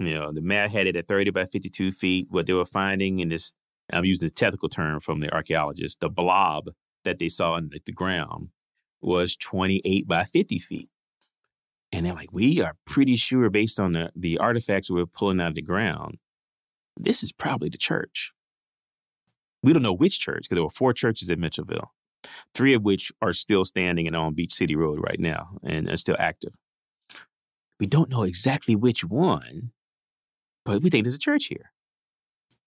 [0.07, 2.27] you know, the map had it at 30 by 52 feet.
[2.29, 3.53] What they were finding in this,
[3.91, 6.69] I'm using the technical term from the archaeologists, the blob
[7.03, 8.49] that they saw in the ground
[9.01, 10.89] was 28 by 50 feet.
[11.91, 15.41] And they're like, we are pretty sure based on the, the artifacts we are pulling
[15.41, 16.17] out of the ground,
[16.97, 18.31] this is probably the church.
[19.63, 21.89] We don't know which church because there were four churches in Mitchellville,
[22.55, 25.97] three of which are still standing and on Beach City Road right now and are
[25.97, 26.53] still active.
[27.79, 29.71] We don't know exactly which one,
[30.65, 31.71] but we think there's a church here.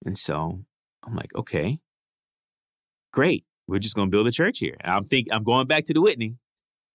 [0.05, 0.61] And so
[1.05, 1.78] I'm like, okay,
[3.12, 3.45] great.
[3.66, 4.76] We're just going to build a church here.
[4.84, 6.36] I'm think I'm going back to the Whitney.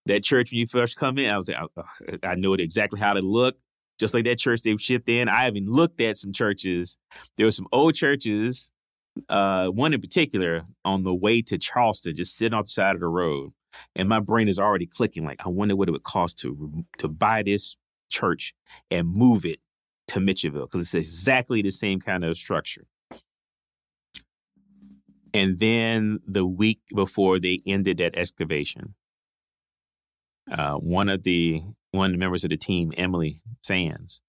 [0.06, 1.58] That church when you first come in, I was like,
[2.24, 3.58] I, I know exactly how to look,
[4.00, 5.28] just like that church they've shipped in.
[5.28, 6.98] I even looked at some churches.
[7.38, 8.72] There were some old churches,
[9.28, 13.02] uh, one in particular on the way to Charleston, just sitting off the side of
[13.02, 13.52] the road.
[13.96, 15.26] And my brain is already clicking.
[15.26, 17.76] Like, I wonder what it would cost to to buy this
[18.10, 18.54] church
[18.90, 19.60] and move it
[20.10, 22.86] to Mitchellville because it's exactly the same kind of structure.
[25.34, 28.96] And then the week before they ended that excavation,
[30.52, 34.22] uh, one of the one of the members of the team, Emily Sands,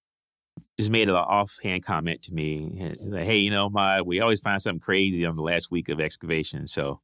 [0.77, 2.95] just made an offhand comment to me.
[2.99, 5.99] Like, hey, you know, my we always find something crazy on the last week of
[5.99, 7.01] excavation, so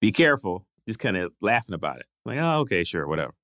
[0.00, 0.66] be careful.
[0.86, 2.06] Just kind of laughing about it.
[2.24, 3.34] Like, oh, okay, sure, whatever.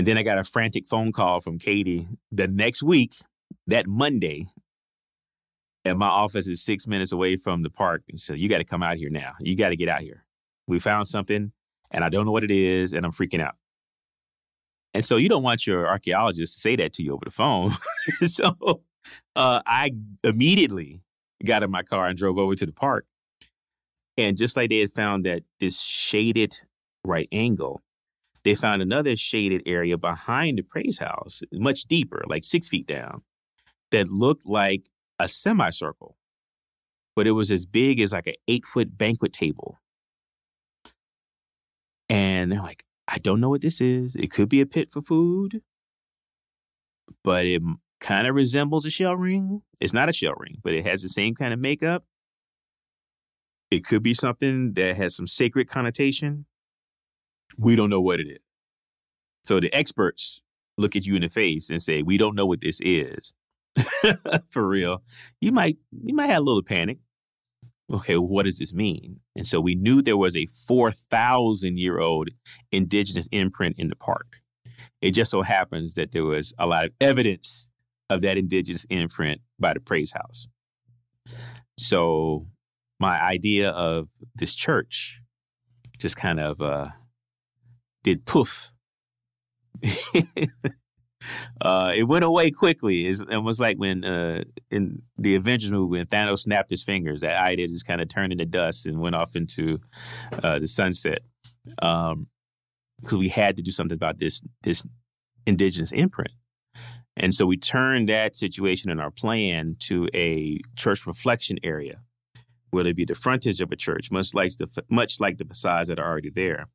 [0.00, 3.16] And then I got a frantic phone call from Katie the next week,
[3.66, 4.46] that Monday.
[5.84, 8.00] And my office is six minutes away from the park.
[8.16, 9.34] So you got to come out here now.
[9.40, 10.24] You got to get out here.
[10.66, 11.52] We found something
[11.90, 13.56] and I don't know what it is and I'm freaking out.
[14.94, 17.72] And so you don't want your archaeologist to say that to you over the phone.
[18.22, 18.56] so
[19.36, 19.90] uh, I
[20.24, 21.02] immediately
[21.44, 23.04] got in my car and drove over to the park.
[24.16, 26.54] And just like they had found that this shaded
[27.04, 27.82] right angle,
[28.44, 33.22] they found another shaded area behind the praise house, much deeper, like six feet down,
[33.90, 34.88] that looked like
[35.18, 36.16] a semicircle,
[37.14, 39.78] but it was as big as like an eight foot banquet table.
[42.08, 44.16] And they're like, I don't know what this is.
[44.16, 45.62] It could be a pit for food,
[47.22, 47.62] but it
[48.00, 49.62] kind of resembles a shell ring.
[49.80, 52.04] It's not a shell ring, but it has the same kind of makeup.
[53.70, 56.46] It could be something that has some sacred connotation
[57.58, 58.38] we don't know what it is.
[59.44, 60.40] So the experts
[60.76, 63.34] look at you in the face and say, we don't know what this is.
[64.50, 65.02] For real.
[65.40, 66.98] You might you might have a little panic.
[67.92, 69.20] Okay, well, what does this mean?
[69.34, 72.28] And so we knew there was a 4,000 year old
[72.70, 74.36] indigenous imprint in the park.
[75.02, 77.68] It just so happens that there was a lot of evidence
[78.08, 80.46] of that indigenous imprint by the Praise House.
[81.78, 82.46] So
[83.00, 85.20] my idea of this church
[85.98, 86.88] just kind of uh,
[88.02, 88.72] did poof.
[91.60, 93.06] uh, it went away quickly.
[93.06, 97.20] It's, it was like when uh, in the Avengers movie, when Thanos snapped his fingers,
[97.20, 99.78] that idea just kind of turned into dust and went off into
[100.42, 101.20] uh, the sunset.
[101.82, 102.26] Um,
[103.00, 104.86] because we had to do something about this this
[105.46, 106.32] indigenous imprint.
[107.16, 112.00] And so we turned that situation in our plan to a church reflection area,
[112.70, 115.88] where it be the frontage of a church, much like the much like the facades
[115.88, 116.66] that are already there.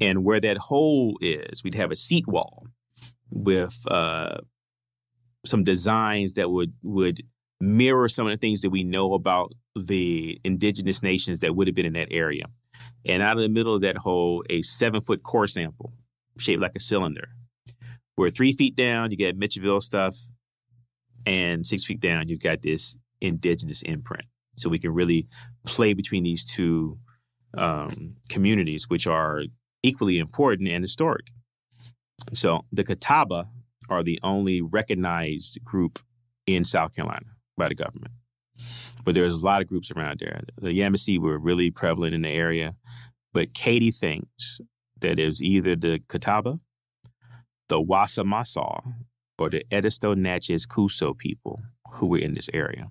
[0.00, 2.66] And where that hole is, we'd have a seat wall
[3.30, 4.38] with uh,
[5.46, 7.22] some designs that would would
[7.60, 11.74] mirror some of the things that we know about the indigenous nations that would have
[11.74, 12.44] been in that area.
[13.06, 15.92] And out of the middle of that hole, a seven foot core sample
[16.38, 17.28] shaped like a cylinder.
[18.16, 20.16] Where three feet down, you get Mitchellville stuff,
[21.26, 24.24] and six feet down, you've got this indigenous imprint.
[24.56, 25.26] So we can really
[25.64, 26.98] play between these two
[27.56, 29.42] um, communities, which are
[29.84, 31.26] equally important and historic.
[32.32, 33.48] So the Catawba
[33.88, 35.98] are the only recognized group
[36.46, 37.26] in South Carolina
[37.56, 38.14] by the government.
[39.04, 40.40] But there's a lot of groups around there.
[40.60, 42.74] The Yamasee were really prevalent in the area.
[43.32, 44.60] But Katie thinks
[45.00, 46.60] that it was either the Catawba,
[47.68, 48.94] the Wassamasaw,
[49.38, 51.60] or the Edisto Natchez Kusso people
[51.94, 52.90] who were in this area.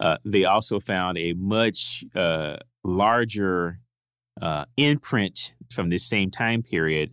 [0.00, 3.78] Uh, they also found a much uh, larger
[4.40, 7.12] uh, imprint from this same time period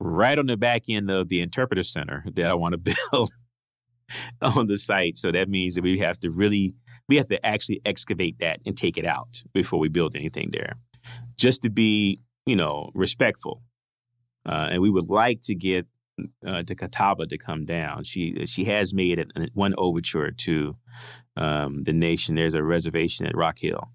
[0.00, 3.30] right on the back end of the interpreter center that I want to build
[4.42, 5.16] on the site.
[5.16, 6.74] So that means that we have to really,
[7.08, 10.74] we have to actually excavate that and take it out before we build anything there,
[11.36, 13.62] just to be, you know, respectful.
[14.46, 15.86] Uh, and we would like to get
[16.46, 18.04] uh, to Catawba to come down.
[18.04, 19.24] She she has made
[19.54, 20.76] one overture to
[21.36, 22.34] um, the nation.
[22.34, 23.90] There's a reservation at Rock Hill,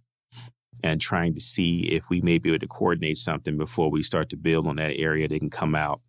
[0.84, 4.30] and trying to see if we may be able to coordinate something before we start
[4.30, 5.28] to build on that area.
[5.28, 6.02] They can come out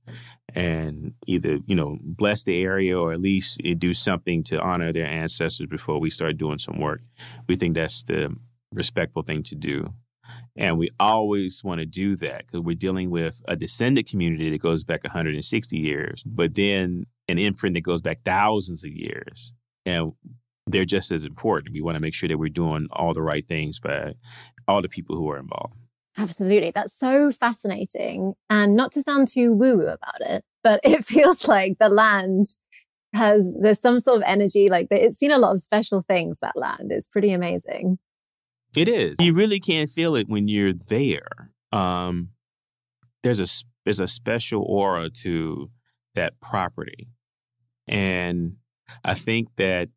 [0.55, 5.07] and either you know bless the area or at least do something to honor their
[5.07, 7.01] ancestors before we start doing some work.
[7.49, 8.35] We think that's the
[8.73, 9.93] respectful thing to do.
[10.57, 14.61] And we always want to do that because we're dealing with a descendant community that
[14.61, 19.53] goes back 160 years, but then an imprint that goes back thousands of years.
[19.87, 20.13] And
[20.67, 21.73] they're just as important.
[21.73, 24.15] We want to make sure that we're doing all the right things by
[24.71, 25.75] all the people who were involved.
[26.19, 26.71] Absolutely.
[26.71, 28.35] That's so fascinating.
[28.49, 32.47] And not to sound too woo woo about it, but it feels like the land
[33.15, 36.57] has, there's some sort of energy, like it's seen a lot of special things, that
[36.57, 36.93] land.
[36.93, 37.99] It's pretty amazing.
[38.77, 39.17] It is.
[39.19, 41.51] You really can't feel it when you're there.
[41.73, 42.31] Um,
[43.23, 45.71] there's a there's a special aura to
[46.15, 47.09] that property,
[47.89, 48.57] and
[49.05, 49.89] I think that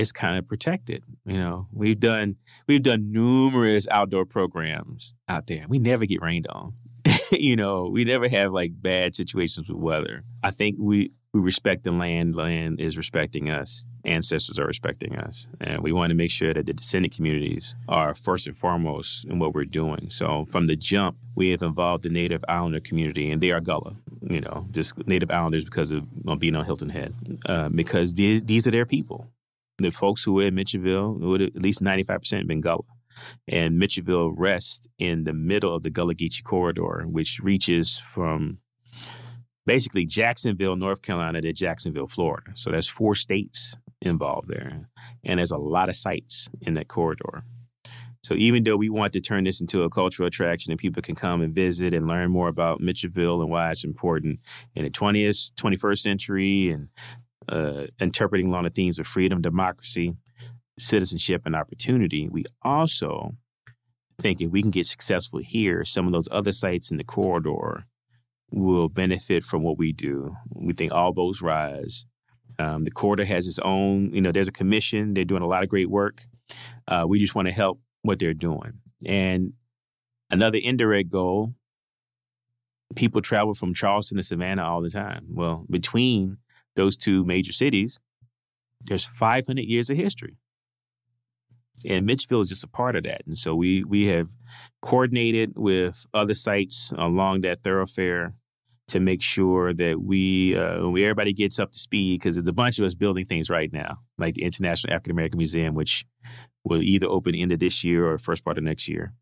[0.00, 1.04] it's kind of protected.
[1.26, 2.36] You know, we've done
[2.66, 5.66] we've done numerous outdoor programs out there.
[5.68, 6.74] We never get rained on.
[7.32, 10.24] you know, we never have like bad situations with weather.
[10.42, 12.34] I think we we respect the land.
[12.34, 13.84] Land is respecting us.
[14.04, 18.14] Ancestors are respecting us, and we want to make sure that the descendant communities are
[18.14, 20.08] first and foremost in what we're doing.
[20.10, 23.96] So from the jump, we have involved the Native Islander community, and they are Gullah.
[24.22, 26.06] You know, just Native Islanders because of
[26.38, 27.14] being on Hilton Head,
[27.46, 29.28] uh, because they, these are their people.
[29.80, 32.84] The folks who were in Mitchellville, would at least ninety five percent, been Gullah.
[33.46, 38.58] And Mitchellville rests in the middle of the Gullah Geechee corridor, which reaches from
[39.66, 42.52] basically Jacksonville, North Carolina to Jacksonville, Florida.
[42.54, 44.88] So there's four states involved there.
[45.24, 47.44] And there's a lot of sites in that corridor.
[48.22, 51.14] So even though we want to turn this into a cultural attraction and people can
[51.14, 54.40] come and visit and learn more about Mitchellville and why it's important
[54.74, 56.88] in the 20th, 21st century and
[57.48, 60.14] uh, interpreting the themes of freedom, democracy,
[60.78, 63.36] citizenship, and opportunity, we also
[64.18, 67.84] think if we can get successful here, some of those other sites in the corridor
[68.52, 70.36] will benefit from what we do.
[70.54, 72.06] We think all boats rise.
[72.58, 75.14] Um, the corridor has its own, you know, there's a commission.
[75.14, 76.22] They're doing a lot of great work.
[76.86, 78.80] Uh, we just want to help what they're doing.
[79.06, 79.54] And
[80.30, 81.54] another indirect goal
[82.96, 85.26] people travel from Charleston to Savannah all the time.
[85.30, 86.38] Well, between
[86.76, 88.00] those two major cities,
[88.82, 90.36] there's 500 years of history.
[91.84, 93.22] And Mitchellville is just a part of that.
[93.26, 94.28] And so we we have
[94.82, 98.34] coordinated with other sites along that thoroughfare
[98.88, 102.52] to make sure that we, uh, we everybody gets up to speed because there's a
[102.52, 106.04] bunch of us building things right now, like the International African American Museum, which
[106.64, 109.14] will either open end of this year or first part of next year,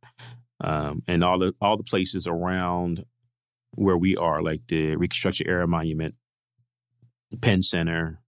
[0.63, 3.05] um, and all the all the places around
[3.73, 6.15] where we are, like the Reconstruction Era Monument,
[7.41, 8.21] Penn Center,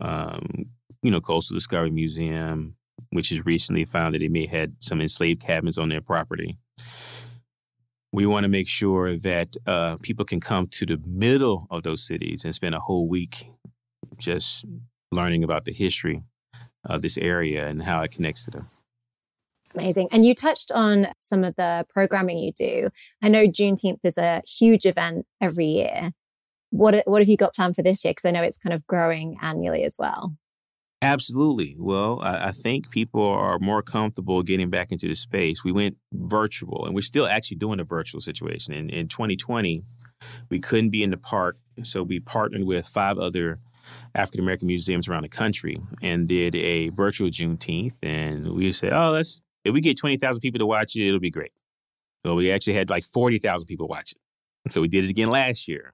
[0.00, 0.66] um,
[1.02, 2.76] you know, Coastal Discovery Museum,
[3.10, 6.58] which has recently found that they may have had some enslaved cabins on their property
[8.16, 12.02] we want to make sure that uh, people can come to the middle of those
[12.02, 13.50] cities and spend a whole week
[14.16, 14.64] just
[15.12, 16.22] learning about the history
[16.84, 18.70] of this area and how it connects to them.
[19.74, 20.08] Amazing.
[20.10, 22.88] And you touched on some of the programming you do.
[23.22, 26.12] I know Juneteenth is a huge event every year.
[26.70, 28.12] What, what have you got planned for this year?
[28.12, 30.36] Because I know it's kind of growing annually as well.
[31.02, 31.76] Absolutely.
[31.78, 35.62] Well, I, I, think people are more comfortable getting back into the space.
[35.62, 38.72] We went virtual, and we're still actually doing a virtual situation.
[38.72, 39.84] In, in 2020,
[40.50, 43.60] we couldn't be in the park, so we partnered with five other
[44.14, 47.94] African American museums around the country and did a virtual Juneteenth.
[48.02, 51.30] And we said, oh, let's if we get 20,000 people to watch it, it'll be
[51.30, 51.52] great.
[52.24, 54.72] So we actually had like 40,000 people watch it.
[54.72, 55.92] So we did it again last year,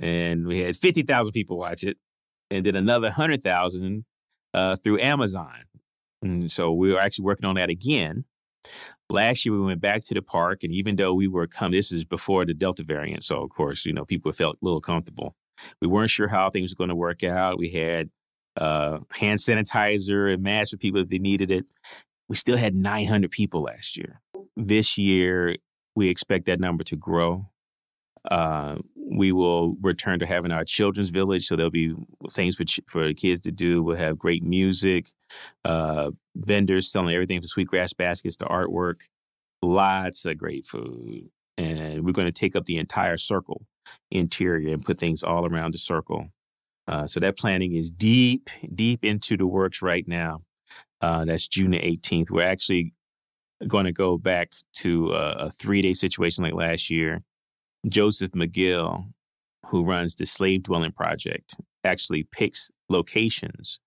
[0.00, 1.98] and we had 50,000 people watch it,
[2.50, 4.04] and then another 100,000
[4.54, 5.64] uh, through Amazon.
[6.22, 8.24] And so we were actually working on that again.
[9.08, 11.92] Last year we went back to the park, and even though we were come, this
[11.92, 15.34] is before the Delta variant, so of course you know people felt a little comfortable.
[15.80, 17.58] We weren't sure how things were going to work out.
[17.58, 18.10] We had
[18.56, 21.66] uh, hand sanitizer and masks for people if they needed it.
[22.28, 24.20] We still had 900 people last year.
[24.56, 25.56] This year
[25.94, 27.49] we expect that number to grow.
[28.28, 31.94] Uh, we will return to having our children's village, so there'll be
[32.32, 33.82] things for ch- for kids to do.
[33.82, 35.12] We'll have great music,
[35.64, 39.02] uh, vendors selling everything from sweetgrass baskets to artwork,
[39.62, 43.62] lots of great food, and we're going to take up the entire circle
[44.10, 46.28] interior and put things all around the circle.
[46.86, 50.42] Uh, so that planning is deep, deep into the works right now.
[51.00, 52.30] Uh, that's June the 18th.
[52.30, 52.94] We're actually
[53.66, 57.22] going to go back to a, a three day situation like last year.
[57.88, 59.12] Joseph McGill,
[59.66, 63.80] who runs the Slave Dwelling Project, actually picks locations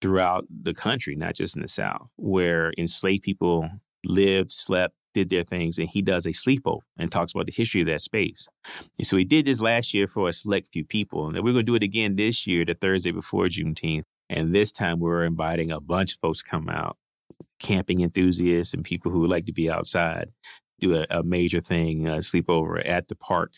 [0.00, 3.68] throughout the country, not just in the South, where enslaved people
[4.04, 7.80] lived, slept, did their things, and he does a sleepover and talks about the history
[7.80, 8.48] of that space.
[8.98, 11.56] And so he did this last year for a select few people, and we're going
[11.56, 14.02] to do it again this year, the Thursday before Juneteenth.
[14.28, 16.96] And this time we're inviting a bunch of folks to come out,
[17.60, 20.30] camping enthusiasts and people who like to be outside,
[20.80, 23.52] do a, a major thing, uh, a sleepover at the park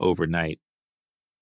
[0.00, 0.60] overnight.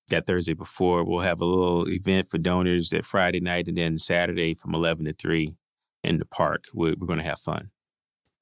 [0.08, 3.98] That Thursday before, we'll have a little event for donors that Friday night, and then
[3.98, 5.54] Saturday from 11 to 3
[6.02, 6.64] in the park.
[6.74, 7.70] We're, we're going to have fun.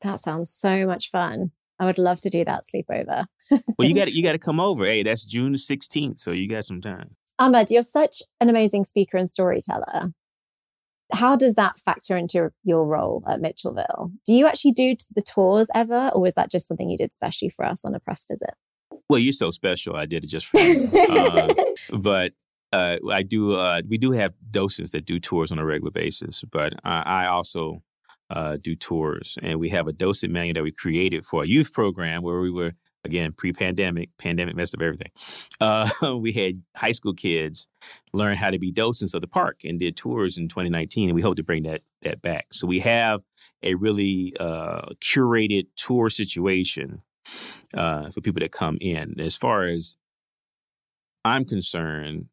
[0.01, 1.53] That sounds so much fun.
[1.79, 3.27] I would love to do that sleepover.
[3.51, 4.85] well, you got you got to come over.
[4.85, 7.17] Hey, that's June 16th, so you got some time.
[7.39, 10.13] Ahmad, you're such an amazing speaker and storyteller.
[11.13, 14.13] How does that factor into your role at Mitchellville?
[14.25, 17.51] Do you actually do the tours ever, or was that just something you did specially
[17.51, 18.55] for us on a press visit?
[19.09, 19.97] Well, you're so special.
[19.97, 20.89] I did it just for you.
[20.93, 21.49] uh,
[21.99, 22.33] but
[22.73, 23.55] uh, I do.
[23.55, 27.27] Uh, we do have docents that do tours on a regular basis, but I, I
[27.27, 27.83] also
[28.31, 29.37] uh, do tours.
[29.43, 32.51] And we have a docent manual that we created for a youth program where we
[32.51, 32.73] were,
[33.05, 35.11] again, pre pandemic, pandemic messed up everything.
[35.61, 35.89] Uh,
[36.21, 37.69] we had high school kids
[38.13, 41.09] learn how to be docents of the park and did tours in 2019.
[41.09, 42.47] And we hope to bring that, that back.
[42.53, 43.23] So we have
[43.63, 47.03] a really uh, curated tour situation
[47.75, 49.21] uh, for people that come in.
[49.21, 49.97] As far as
[51.25, 52.27] I'm concerned,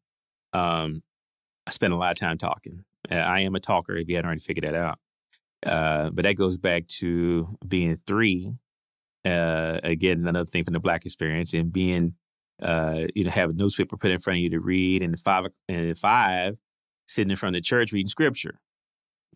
[0.52, 1.02] um,
[1.66, 2.84] I spend a lot of time talking.
[3.10, 4.98] Uh, I am a talker, if you hadn't already figured that out.
[5.64, 8.54] Uh, but that goes back to being three.
[9.28, 12.14] Uh, again, another thing from the black experience and being,
[12.62, 15.46] uh, you know, have a newspaper put in front of you to read, and five
[15.68, 16.56] and five
[17.06, 18.60] sitting in front of the church reading scripture,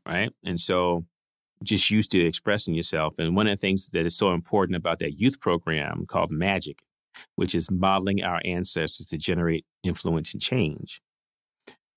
[0.06, 0.30] right?
[0.44, 1.04] And so,
[1.62, 3.14] just used to expressing yourself.
[3.18, 6.80] And one of the things that is so important about that youth program called Magic,
[7.36, 11.00] which is modeling our ancestors to generate influence and change.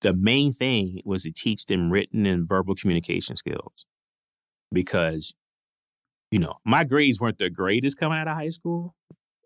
[0.02, 3.86] The main thing was to teach them written and verbal communication skills
[4.70, 5.34] because,
[6.30, 8.94] you know, my grades weren't the greatest coming out of high school,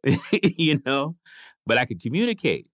[0.43, 1.17] you know,
[1.67, 2.67] but I could communicate.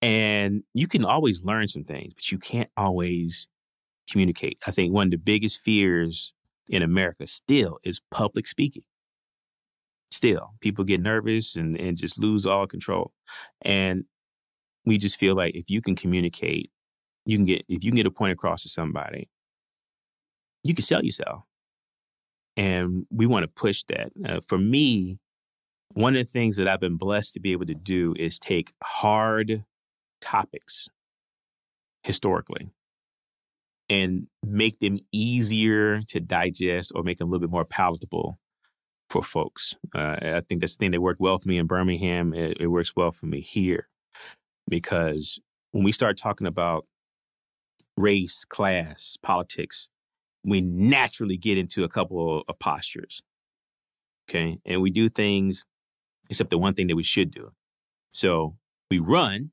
[0.00, 3.46] And you can always learn some things, but you can't always
[4.10, 4.58] communicate.
[4.66, 6.32] I think one of the biggest fears
[6.68, 8.82] in America still is public speaking.
[10.10, 13.12] Still, people get nervous and, and just lose all control.
[13.62, 14.04] And
[14.84, 16.70] we just feel like if you can communicate,
[17.24, 19.30] you can get if you can get a point across to somebody,
[20.64, 21.44] you can sell yourself.
[22.56, 24.12] And we want to push that.
[24.26, 25.18] Uh, for me,
[25.94, 28.72] one of the things that I've been blessed to be able to do is take
[28.82, 29.64] hard
[30.20, 30.88] topics
[32.02, 32.70] historically
[33.88, 38.38] and make them easier to digest or make them a little bit more palatable
[39.10, 39.76] for folks.
[39.94, 42.32] Uh, I think that's the thing that worked well for me in Birmingham.
[42.32, 43.88] It, it works well for me here
[44.68, 45.38] because
[45.72, 46.86] when we start talking about
[47.96, 49.88] race, class, politics,
[50.44, 53.22] we naturally get into a couple of postures.
[54.28, 54.58] Okay.
[54.64, 55.64] And we do things,
[56.28, 57.52] except the one thing that we should do.
[58.12, 58.56] So
[58.90, 59.50] we run,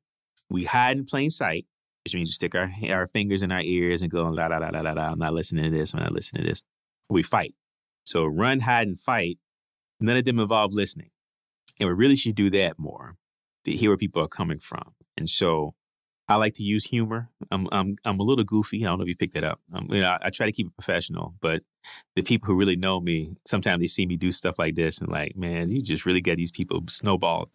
[0.49, 1.65] we hide in plain sight,
[2.03, 4.69] which means we stick our, our fingers in our ears and go, la, la, la,
[4.69, 6.63] la, la, la, I'm not listening to this, I'm not listening to this.
[7.09, 7.55] We fight.
[8.03, 9.37] So run, hide, and fight,
[9.99, 11.09] none of them involve listening.
[11.79, 13.15] And we really should do that more
[13.65, 14.93] to hear where people are coming from.
[15.15, 15.75] And so
[16.29, 17.29] I like to use humor.
[17.49, 18.85] I'm I'm I'm a little goofy.
[18.85, 19.59] I don't know if you picked that up.
[19.73, 21.63] Um, you know, I, I, try to keep it professional, but
[22.15, 25.09] the people who really know me, sometimes they see me do stuff like this and
[25.09, 27.49] like, man, you just really get these people snowballed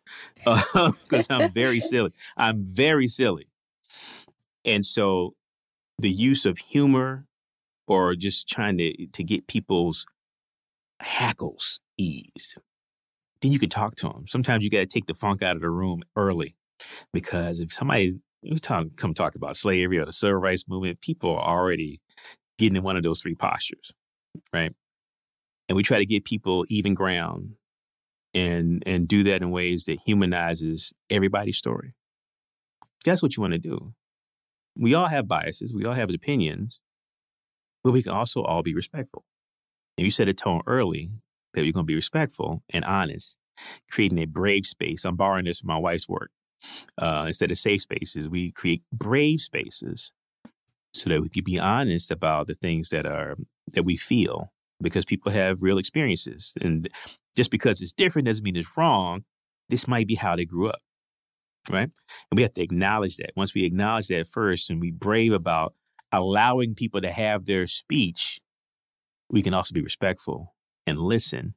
[0.44, 2.12] because uh, I'm very silly.
[2.36, 3.46] I'm very silly,
[4.64, 5.36] and so
[6.00, 7.26] the use of humor
[7.86, 10.04] or just trying to to get people's
[11.00, 12.56] hackles eased,
[13.40, 14.24] then you can talk to them.
[14.28, 16.56] Sometimes you got to take the funk out of the room early
[17.12, 21.30] because if somebody you talk, come talk about slavery or the civil rights movement, people
[21.36, 22.00] are already
[22.58, 23.92] getting in one of those three postures,
[24.52, 24.72] right?
[25.68, 27.54] And we try to get people even ground
[28.34, 31.94] and and do that in ways that humanizes everybody's story.
[33.04, 33.94] That's what you want to do.
[34.76, 36.80] We all have biases, we all have opinions,
[37.82, 39.24] but we can also all be respectful.
[39.96, 41.10] And you set a tone early
[41.54, 43.38] that you're going to be respectful and honest
[43.90, 45.04] creating a brave space.
[45.04, 46.30] I'm borrowing this from my wife's work.
[46.98, 50.12] Uh, instead of safe spaces, we create brave spaces
[50.92, 53.36] so that we can be honest about the things that are
[53.72, 56.54] that we feel because people have real experiences.
[56.60, 56.88] And
[57.36, 59.24] just because it's different doesn't mean it's wrong.
[59.68, 60.80] This might be how they grew up.
[61.68, 61.90] Right.
[62.30, 63.32] And we have to acknowledge that.
[63.36, 65.74] Once we acknowledge that first and we brave about
[66.12, 68.38] allowing people to have their speech,
[69.30, 70.54] we can also be respectful
[70.86, 71.54] and listen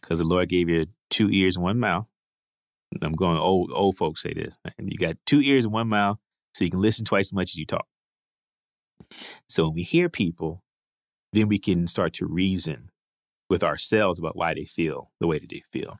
[0.00, 2.06] because the Lord gave you two ears and one mouth.
[3.02, 4.54] I'm going old old folks say this.
[4.78, 6.18] And you got two ears and one mouth,
[6.54, 7.86] so you can listen twice as much as you talk.
[9.48, 10.62] So when we hear people,
[11.32, 12.90] then we can start to reason
[13.48, 15.98] with ourselves about why they feel the way that they feel.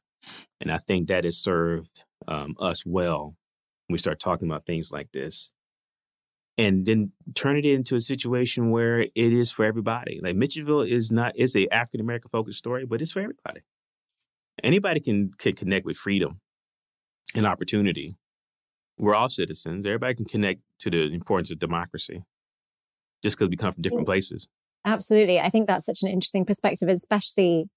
[0.61, 3.36] And I think that has served um, us well
[3.86, 5.53] when we start talking about things like this.
[6.59, 10.20] And then turn it into a situation where it is for everybody.
[10.22, 13.62] Like Mitchellville is not is a African American focused story, but it's for everybody.
[14.62, 16.41] Anybody can can connect with freedom
[17.35, 18.16] and opportunity.
[18.99, 19.87] We're all citizens.
[19.87, 22.23] Everybody can connect to the importance of democracy
[23.23, 24.11] just because we come from different mm.
[24.11, 24.49] places.
[24.85, 25.39] Absolutely.
[25.41, 27.68] I think that's such an interesting perspective, especially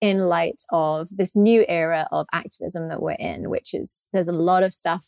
[0.00, 4.32] in light of this new era of activism that we're in, which is there's a
[4.32, 5.06] lot of stuff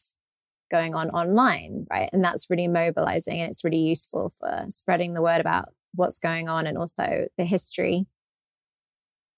[0.71, 2.09] going on online, right?
[2.13, 6.49] And that's really mobilizing and it's really useful for spreading the word about what's going
[6.49, 8.07] on and also the history.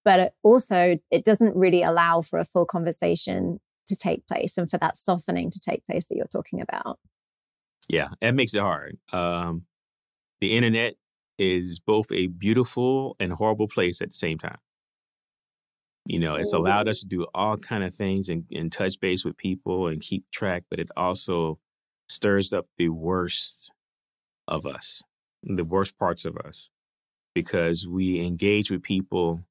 [0.05, 4.70] But it also, it doesn't really allow for a full conversation to take place and
[4.70, 6.99] for that softening to take place that you're talking about.
[7.89, 8.99] Yeah, it makes it hard.
[9.12, 9.66] Um,
[10.41, 10.95] the internet
[11.39, 14.59] is both a beautiful and horrible place at the same time.
[16.07, 19.24] You know, it's allowed us to do all kind of things and, and touch base
[19.24, 21.59] with people and keep track, but it also
[22.09, 23.72] stirs up the worst
[24.47, 25.03] of us,
[25.43, 26.70] the worst parts of us,
[27.34, 29.45] because we engage with people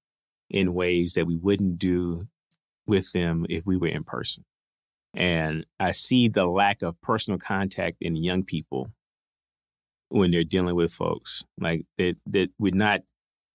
[0.50, 2.28] in ways that we wouldn't do
[2.88, 4.46] with them if we were in person.
[5.14, 8.92] And I see the lack of personal contact in young people
[10.10, 11.44] when they're dealing with folks.
[11.60, 13.02] Like that that we're not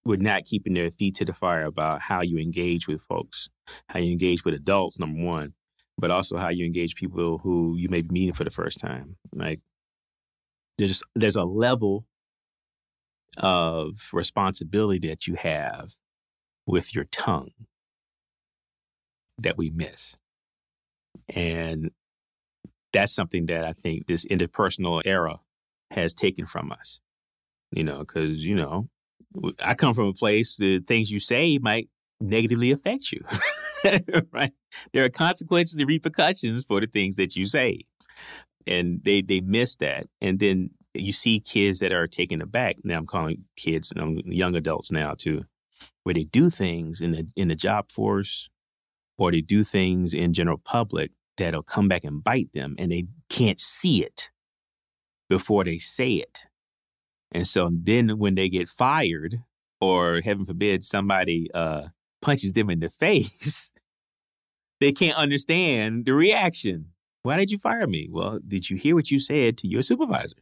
[0.05, 3.51] we're not keeping their feet to the fire about how you engage with folks,
[3.89, 5.53] how you engage with adults, number one,
[5.99, 9.17] but also how you engage people who you may be meeting for the first time.
[9.35, 9.61] Like
[10.79, 12.07] there's there's a level
[13.37, 15.91] of responsibility that you have
[16.67, 17.51] with your tongue
[19.43, 20.17] that we miss.
[21.29, 21.91] And
[22.93, 25.41] that's something that I think this interpersonal era
[25.91, 27.01] has taken from us.
[27.73, 28.89] You know, because, you know,
[29.61, 31.89] I come from a place the things you say might
[32.21, 33.25] negatively affect you.
[34.33, 34.53] right?
[34.93, 37.83] There are consequences and repercussions for the things that you say.
[38.67, 40.07] And they they miss that.
[40.21, 42.77] And then you see kids that are taken aback.
[42.85, 45.45] Now I'm calling kids I'm young adults now too,
[46.03, 48.51] where they do things in the in the job force
[49.21, 53.05] or they do things in general public that'll come back and bite them and they
[53.29, 54.31] can't see it
[55.29, 56.47] before they say it.
[57.31, 59.43] And so then when they get fired,
[59.81, 61.89] or heaven forbid, somebody uh,
[62.21, 63.73] punches them in the face,
[64.81, 66.87] they can't understand the reaction.
[67.23, 68.09] Why did you fire me?
[68.11, 70.37] Well, did you hear what you said to your supervisor?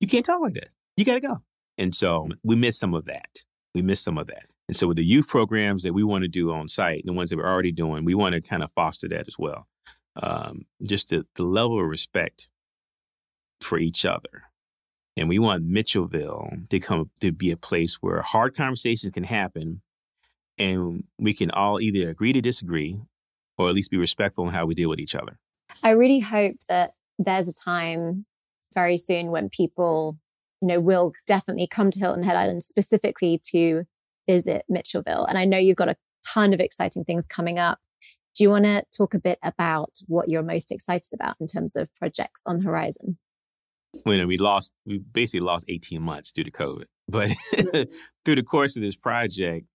[0.00, 0.68] You can't talk like that.
[0.96, 1.42] You got to go.
[1.76, 3.44] And so we miss some of that.
[3.74, 4.46] We miss some of that.
[4.68, 7.30] And so with the youth programs that we want to do on site, the ones
[7.30, 9.66] that we're already doing, we want to kind of foster that as well.
[10.22, 12.50] Um, just the, the level of respect
[13.60, 14.44] for each other.
[15.16, 19.82] And we want Mitchellville to come to be a place where hard conversations can happen
[20.58, 22.98] and we can all either agree to disagree
[23.58, 25.38] or at least be respectful in how we deal with each other.
[25.82, 28.26] I really hope that there's a time
[28.74, 30.18] very soon when people,
[30.60, 33.84] you know, will definitely come to Hilton Head Island specifically to
[34.26, 35.26] visit Mitchellville.
[35.28, 35.96] And I know you've got a
[36.26, 37.78] ton of exciting things coming up.
[38.34, 41.76] Do you want to talk a bit about what you're most excited about in terms
[41.76, 43.18] of projects on the horizon?
[44.04, 46.84] when we lost, we basically lost 18 months due to COVID.
[47.08, 47.92] But mm-hmm.
[48.24, 49.66] through the course of this project,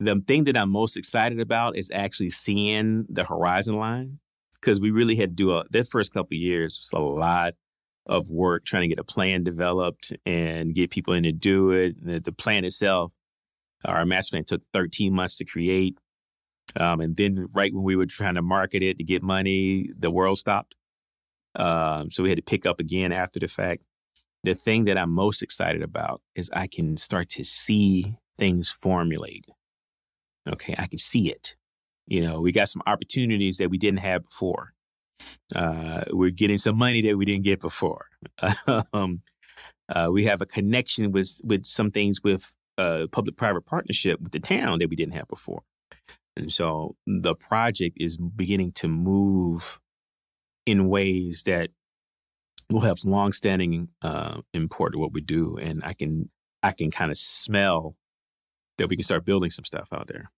[0.00, 4.18] the thing that I'm most excited about is actually seeing the horizon line
[4.54, 7.54] because we really had to do a, the first couple years was a lot
[8.06, 12.04] of work trying to get a plan developed and get people in to do it.
[12.04, 13.12] The, the plan itself,
[13.84, 15.98] our plan took 13 months to create.
[16.76, 20.10] Um, and then right when we were trying to market it to get money, the
[20.10, 20.74] world stopped.
[21.54, 23.82] Um, so we had to pick up again after the fact.
[24.44, 29.46] The thing that I'm most excited about is I can start to see things formulate.
[30.48, 31.56] Okay, I can see it.
[32.06, 34.72] You know, we got some opportunities that we didn't have before.
[35.54, 38.06] Uh, we're getting some money that we didn't get before.
[38.92, 39.22] um,
[39.88, 44.40] uh, we have a connection with with some things with uh, public-private partnership with the
[44.40, 45.62] town that we didn't have before.
[46.36, 49.80] And so the project is beginning to move
[50.64, 51.70] in ways that
[52.70, 55.56] will have longstanding uh, import to what we do.
[55.56, 56.30] And I can
[56.62, 57.96] I can kind of smell
[58.76, 60.30] that we can start building some stuff out there.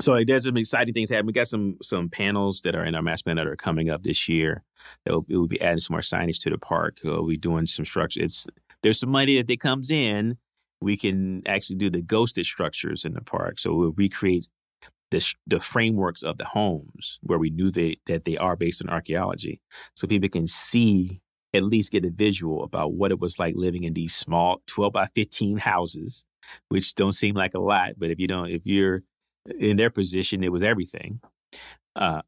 [0.00, 1.26] So like, there's some exciting things happening.
[1.26, 4.02] We got some some panels that are in our master plan that are coming up
[4.02, 4.64] this year.
[5.04, 6.98] That will, will be adding some more signage to the park.
[7.04, 8.22] We'll be doing some structure.
[8.22, 8.48] It's
[8.82, 10.38] there's some money that comes in.
[10.82, 13.58] We can actually do the ghosted structures in the park.
[13.58, 14.48] So we'll recreate
[15.10, 18.88] the, the frameworks of the homes where we knew they, that they are based on
[18.88, 19.60] archaeology.
[19.94, 21.20] So people can see,
[21.54, 24.92] at least get a visual about what it was like living in these small 12
[24.92, 26.24] by 15 houses,
[26.68, 27.92] which don't seem like a lot.
[27.98, 29.02] But if you don't, if you're
[29.58, 31.20] in their position, it was everything.
[31.94, 32.22] Uh,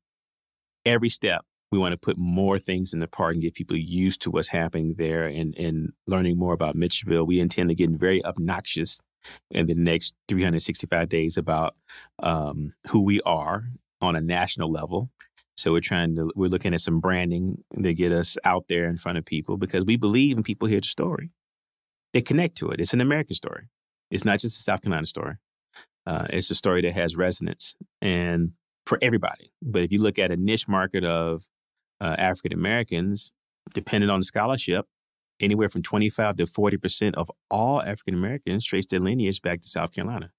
[0.85, 1.45] every step,
[1.75, 4.47] we want to put more things in the park and get people used to what's
[4.47, 7.27] happening there and, and learning more about Mitchellville.
[7.27, 9.01] We intend to get very obnoxious
[9.51, 11.75] in the next 365 days about
[12.22, 13.64] um, who we are
[14.01, 15.11] on a national level.
[15.57, 18.97] So we're trying to we're looking at some branding to get us out there in
[18.97, 21.31] front of people because we believe when people hear the story,
[22.12, 22.81] they connect to it.
[22.81, 23.68] It's an American story.
[24.12, 25.35] It's not just a South Carolina story.
[26.07, 28.53] Uh, it's a story that has resonance and
[28.87, 29.51] for everybody.
[29.61, 31.45] But if you look at a niche market of
[32.01, 33.33] uh, African Americans,
[33.73, 34.87] depending on the scholarship,
[35.41, 39.93] anywhere from 25 to 40% of all African Americans trace their lineage back to South
[39.93, 40.31] Carolina,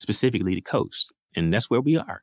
[0.00, 1.12] specifically the coast.
[1.34, 2.22] And that's where we are.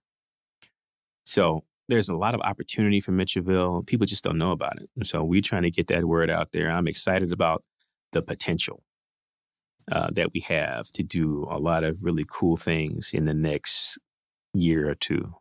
[1.24, 3.86] So there's a lot of opportunity for Mitchellville.
[3.86, 4.90] People just don't know about it.
[4.96, 6.70] And so we're trying to get that word out there.
[6.70, 7.64] I'm excited about
[8.12, 8.84] the potential
[9.92, 14.00] uh, that we have to do a lot of really cool things in the next
[14.54, 15.36] year or two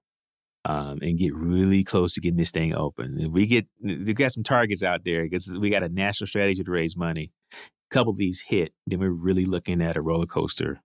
[0.65, 3.31] um, and get really close to getting this thing open.
[3.33, 6.71] We get, we got some targets out there because we got a national strategy to
[6.71, 7.33] raise money.
[7.53, 10.81] A couple of these hit, then we're really looking at a roller coaster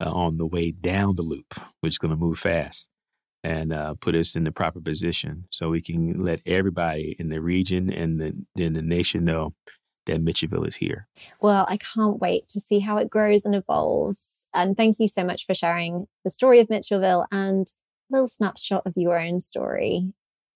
[0.00, 2.88] uh, on the way down the loop, which is going to move fast
[3.44, 7.40] and uh, put us in the proper position so we can let everybody in the
[7.40, 9.54] region and the, and the nation know
[10.06, 11.06] that Mitchellville is here.
[11.40, 14.32] Well, I can't wait to see how it grows and evolves.
[14.54, 17.66] And thank you so much for sharing the story of Mitchellville and
[18.10, 20.12] little snapshot of your own story.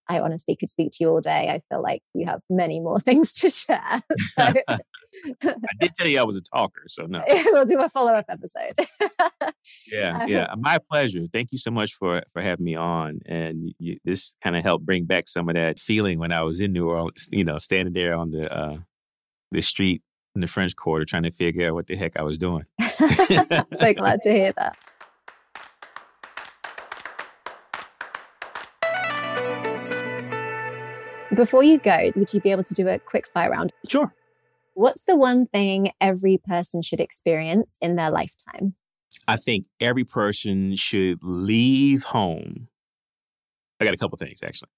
[0.08, 1.48] I honestly could speak to you all day.
[1.48, 4.02] I feel like you have many more things to share.
[4.38, 4.52] So.
[5.44, 7.22] I did tell you I was a talker, so no.
[7.28, 8.72] we'll do a follow up episode.
[9.86, 11.26] yeah, yeah, my pleasure.
[11.30, 14.86] Thank you so much for for having me on, and you, this kind of helped
[14.86, 17.28] bring back some of that feeling when I was in New Orleans.
[17.30, 18.78] You know, standing there on the uh,
[19.52, 20.02] the street
[20.34, 22.64] in the French Quarter, trying to figure out what the heck I was doing.
[22.80, 24.76] so glad to hear that.
[31.34, 33.72] Before you go, would you be able to do a quick fire round?
[33.88, 34.14] Sure.
[34.74, 38.74] What's the one thing every person should experience in their lifetime?
[39.26, 42.68] I think every person should leave home.
[43.80, 44.70] I got a couple things actually.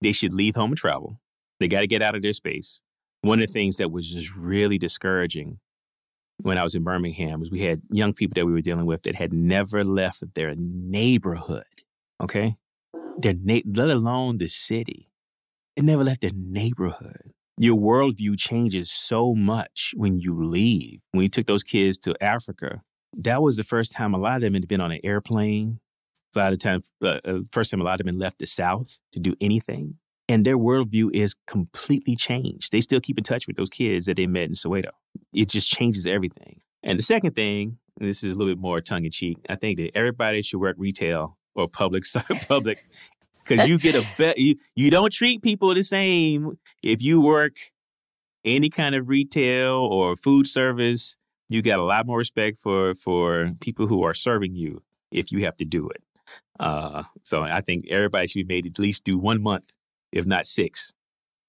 [0.00, 1.18] They should leave home and travel.
[1.60, 2.80] They got to get out of their space.
[3.22, 5.60] One of the things that was just really discouraging
[6.38, 9.04] when I was in Birmingham was we had young people that we were dealing with
[9.04, 11.64] that had never left their neighborhood.
[12.20, 12.56] Okay,
[13.18, 15.11] their na- let alone the city.
[15.76, 17.32] It never left the neighborhood.
[17.58, 21.00] Your worldview changes so much when you leave.
[21.12, 22.82] When you took those kids to Africa,
[23.16, 25.80] that was the first time a lot of them had been on an airplane.
[26.34, 28.46] A lot of times, uh, uh, first time a lot of them had left the
[28.46, 29.96] South to do anything.
[30.28, 32.72] And their worldview is completely changed.
[32.72, 34.90] They still keep in touch with those kids that they met in Soweto.
[35.34, 36.60] It just changes everything.
[36.82, 39.78] And the second thing, this is a little bit more tongue in cheek, I think
[39.78, 42.04] that everybody should work retail or public
[42.48, 42.86] public
[43.44, 44.38] because you get a bet.
[44.38, 47.56] You, you don't treat people the same if you work
[48.44, 51.16] any kind of retail or food service.
[51.48, 55.44] You got a lot more respect for for people who are serving you if you
[55.44, 56.02] have to do it.
[56.58, 59.72] Uh, so I think everybody should be made at least do one month,
[60.12, 60.92] if not six.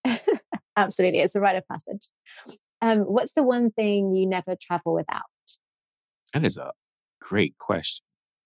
[0.78, 2.08] Absolutely, it's a rite of passage.
[2.82, 5.22] Um, what's the one thing you never travel without?
[6.34, 6.72] That is a
[7.22, 8.04] great question.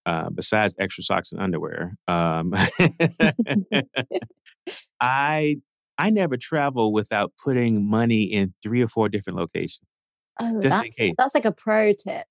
[0.08, 1.92] Uh, besides extra socks and underwear.
[2.08, 2.54] Um,
[5.02, 5.56] I
[5.98, 9.86] I never travel without putting money in three or four different locations.
[10.40, 11.14] Oh, just that's, in case.
[11.18, 12.24] That's like a pro tip.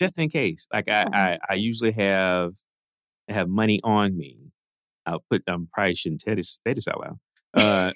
[0.00, 0.66] just in case.
[0.72, 2.54] Like I, I, I usually have
[3.28, 4.50] have money on me.
[5.06, 7.18] I'll put um probably shouldn't say this, say this out loud.
[7.54, 7.92] Uh,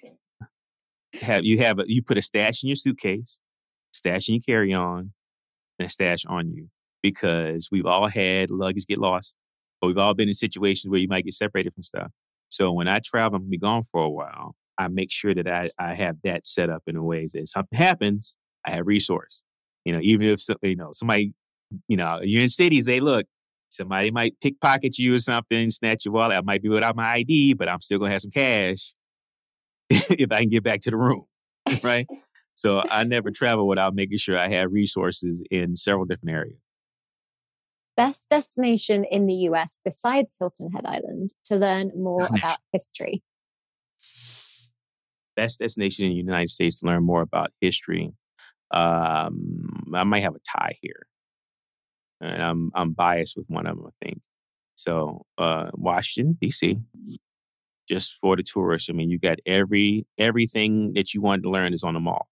[1.14, 3.40] have you have a, you put a stash in your suitcase,
[3.90, 5.12] stash in your carry on,
[5.80, 6.68] and a stash on you
[7.10, 9.34] because we've all had luggage get lost,
[9.80, 12.10] or we've all been in situations where you might get separated from stuff.
[12.48, 15.70] So when I travel and be gone for a while, I make sure that I,
[15.78, 19.40] I have that set up in a way that if something happens, I have resource.
[19.84, 21.32] You know, even if you know somebody,
[21.88, 23.26] you know, you're in cities, they look,
[23.68, 26.38] Somebody might pickpocket you or something, snatch your wallet.
[26.38, 28.94] I might be without my ID, but I'm still gonna have some cash
[29.90, 31.24] if I can get back to the room,
[31.82, 32.06] right?
[32.54, 36.56] so I never travel without making sure I have resources in several different areas.
[37.96, 43.22] Best destination in the US besides Hilton Head Island to learn more about history.
[45.34, 48.12] Best destination in the United States to learn more about history.
[48.70, 51.06] Um, I might have a tie here
[52.20, 53.86] and I'm I'm biased with one of them.
[53.86, 54.20] I think
[54.74, 55.24] so.
[55.38, 56.78] Uh, Washington D.C.
[57.88, 58.90] Just for the tourists.
[58.90, 62.28] I mean, you got every everything that you want to learn is on the mall.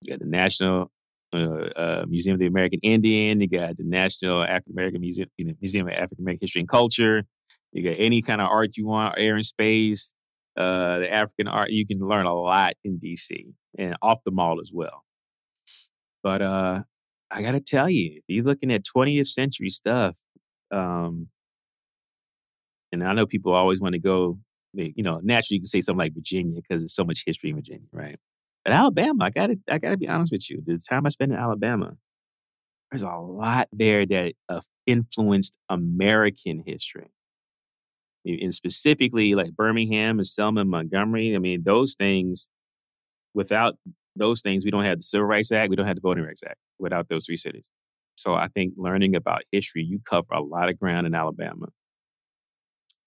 [0.00, 0.90] You got the National
[1.32, 3.40] uh, uh, Museum of the American Indian.
[3.40, 6.68] You got the National African American Museum, you know, Museum of African American History and
[6.68, 7.24] Culture.
[7.72, 10.12] You got any kind of art you want, air and space,
[10.56, 11.70] uh, the African art.
[11.70, 15.04] You can learn a lot in DC and off the mall as well.
[16.22, 16.82] But uh,
[17.30, 20.14] I got to tell you, if you're looking at 20th century stuff,
[20.70, 21.28] um,
[22.92, 24.38] and I know people always want to go,
[24.74, 27.56] you know, naturally you can say something like Virginia because there's so much history in
[27.56, 28.18] Virginia, right?
[28.64, 30.62] But Alabama, I got to, I got to be honest with you.
[30.64, 31.96] The time I spent in Alabama,
[32.90, 37.10] there's a lot there that uh, influenced American history,
[38.24, 41.34] and specifically like Birmingham and Selma, and Montgomery.
[41.34, 42.48] I mean, those things.
[43.34, 43.78] Without
[44.14, 46.42] those things, we don't have the Civil Rights Act, we don't have the Voting Rights
[46.46, 47.64] Act without those three cities.
[48.16, 51.68] So I think learning about history, you cover a lot of ground in Alabama.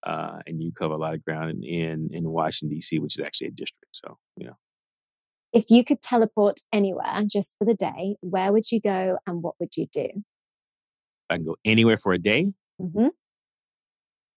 [0.06, 3.26] Uh, and you cover a lot of ground in, in, in Washington, D.C., which is
[3.26, 3.88] actually a district.
[3.92, 4.58] So, you know.
[5.56, 9.56] If you could teleport anywhere just for the day, where would you go and what
[9.60, 10.08] would you do?
[11.30, 12.54] I can go anywhere for a day.
[12.80, 13.08] Mm-hmm.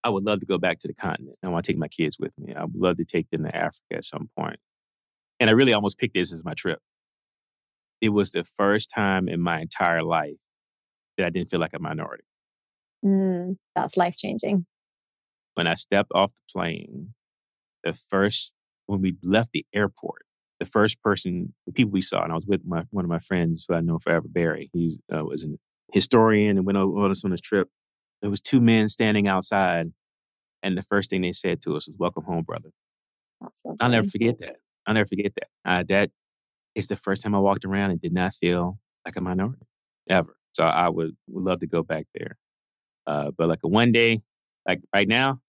[0.03, 1.37] I would love to go back to the continent.
[1.43, 2.55] I want to take my kids with me.
[2.55, 4.59] I would love to take them to Africa at some point.
[5.39, 6.79] And I really almost picked this as my trip
[8.01, 10.37] it was the first time in my entire life
[11.17, 12.23] that I didn't feel like a minority.
[13.05, 14.65] Mm, that's life changing.
[15.55, 17.13] When I stepped off the plane,
[17.83, 18.53] the first,
[18.85, 20.23] when we left the airport,
[20.59, 23.19] the first person, the people we saw, and I was with my, one of my
[23.19, 24.69] friends who I know forever, Barry.
[24.73, 25.49] He uh, was a
[25.93, 27.69] historian and went with us on this trip.
[28.21, 29.91] There was two men standing outside,
[30.61, 32.71] and the first thing they said to us was, "Welcome home, brother."
[33.79, 34.57] I'll never forget that.
[34.85, 35.47] I'll never forget that.
[35.63, 36.11] Uh, that
[36.75, 39.65] it's the first time I walked around and did not feel like a minority
[40.09, 40.35] ever.
[40.53, 42.37] So I would, would love to go back there.
[43.07, 44.21] Uh, but like a one day,
[44.67, 45.39] like right now,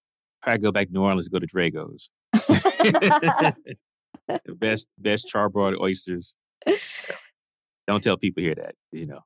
[0.41, 2.11] probably go back to New Orleans go to Drago's.
[4.44, 6.35] the best best charbroiled oysters.
[7.86, 9.20] Don't tell people here that, you know.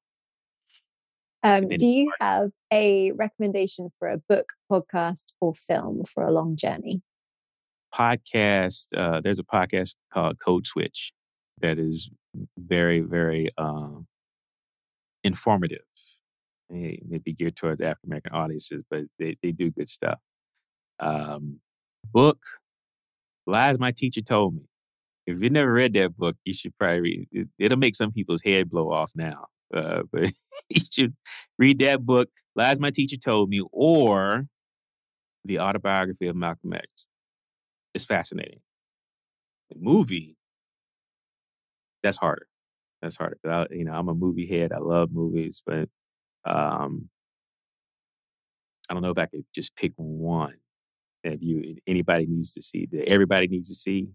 [1.43, 6.57] Um, do you have a recommendation for a book, podcast, or film for a long
[6.57, 7.03] journey?
[7.95, 8.87] Podcast.
[8.97, 11.13] Uh, there's a podcast called Code Switch
[11.61, 12.11] that is
[12.57, 14.07] very, very um,
[15.23, 15.85] informative.
[16.71, 20.19] Maybe geared towards African American audiences, but they, they do good stuff.
[20.99, 21.61] Um,
[22.11, 22.39] book,
[23.47, 24.63] Lies My Teacher Told Me.
[25.27, 27.49] If you've never read that book, you should probably read it.
[27.59, 29.47] It'll make some people's head blow off now.
[29.73, 30.31] Uh, but
[30.69, 31.15] you should
[31.59, 34.47] read that book, Lies My Teacher Told Me, or
[35.45, 36.87] The Autobiography of Malcolm X.
[37.95, 38.61] It's fascinating.
[39.71, 40.37] The movie
[42.05, 42.47] that's harder.
[43.03, 43.39] That's harder.
[43.45, 44.73] I, you know, I'm a movie head.
[44.73, 45.89] I love movies, but
[46.45, 47.09] um,
[48.89, 50.57] I don't know if I could just pick one
[51.25, 54.09] that you anybody needs to see that everybody needs to see.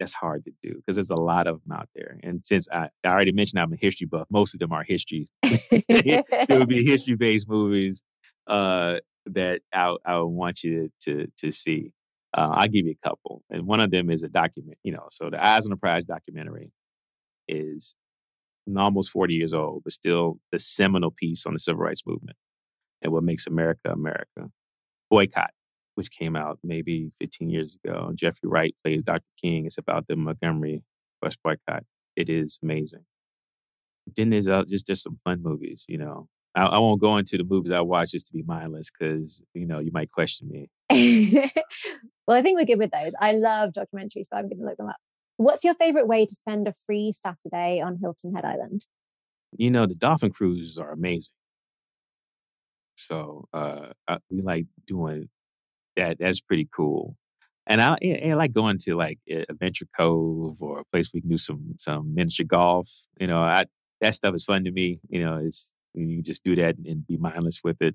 [0.00, 2.18] That's hard to do because there's a lot of them out there.
[2.22, 5.28] And since I, I already mentioned I'm a history buff, most of them are history.
[5.42, 8.02] it would be history based movies
[8.46, 8.96] uh,
[9.26, 11.92] that I, I would want you to to, see.
[12.36, 13.42] Uh, I'll give you a couple.
[13.50, 16.04] And one of them is a document, you know, so the Eyes on the Prize
[16.04, 16.72] documentary
[17.48, 17.94] is
[18.76, 22.36] almost 40 years old, but still the seminal piece on the civil rights movement
[23.02, 24.50] and what makes America America.
[25.10, 25.50] Boycott,
[25.94, 28.12] which came out maybe 15 years ago.
[28.14, 29.24] Jeffrey Wright plays Dr.
[29.40, 29.66] King.
[29.66, 30.82] It's about the Montgomery
[31.20, 31.84] bus boycott.
[32.16, 33.04] It is amazing.
[34.16, 36.28] Then there's uh, just just some fun movies, you know.
[36.54, 39.66] I, I, won't go into the movies I watch just to be mindless because you
[39.66, 40.68] know you might question me.
[42.26, 43.12] well, I think we're good with those.
[43.20, 44.96] I love documentaries, so I'm going to look them up.
[45.36, 48.86] What's your favorite way to spend a free Saturday on Hilton Head Island?
[49.56, 51.32] You know, the dolphin cruises are amazing.
[52.96, 55.28] So uh, I, we like doing
[56.00, 56.18] that.
[56.18, 57.16] That's pretty cool.
[57.66, 59.18] And I, I, like going to like
[59.48, 62.88] Adventure Cove or a place we can do some some miniature golf.
[63.20, 63.64] You know, I,
[64.00, 65.00] that stuff is fun to me.
[65.08, 67.94] You know, it's you just do that and be mindless with it.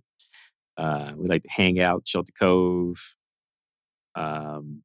[0.78, 3.16] Uh, we like to hang out, Shelter Cove.
[4.16, 4.84] Um,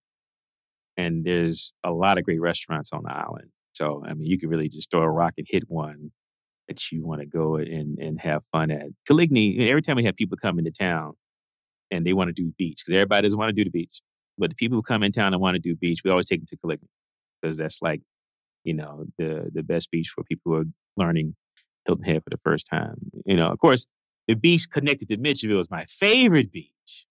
[0.96, 3.50] and there's a lot of great restaurants on the island.
[3.72, 6.10] So, I mean, you can really just throw a rock and hit one
[6.68, 8.88] that you want to go and, and have fun at.
[9.08, 11.14] Coligny, every time we have people come into town
[11.90, 14.00] and they want to do beach, because everybody doesn't want to do the beach.
[14.38, 16.40] But the people who come in town and want to do beach, we always take
[16.40, 16.88] them to Coligny
[17.40, 18.00] because that's like,
[18.64, 20.64] you know, the the best beach for people who are
[20.96, 21.34] learning
[21.86, 22.96] Hilton Head for the first time.
[23.26, 23.86] You know, of course,
[24.28, 27.06] the beach connected to Mitchellville is my favorite beach.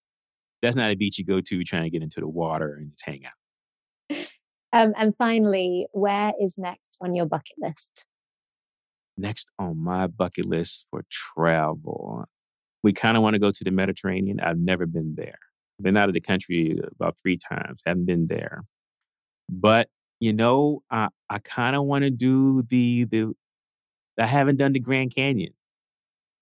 [0.62, 3.06] That's not a beach you go to trying to get into the water and just
[3.06, 4.16] hang out.
[4.72, 8.06] Um, and finally, where is next on your bucket list?
[9.16, 12.26] Next on my bucket list for travel,
[12.82, 14.40] we kind of want to go to the Mediterranean.
[14.40, 15.38] I've never been there.
[15.80, 17.82] Been out of the country about three times.
[17.86, 18.64] Haven't been there,
[19.48, 19.88] but
[20.20, 23.32] you know, I I kind of want to do the the.
[24.18, 25.54] I haven't done the Grand Canyon.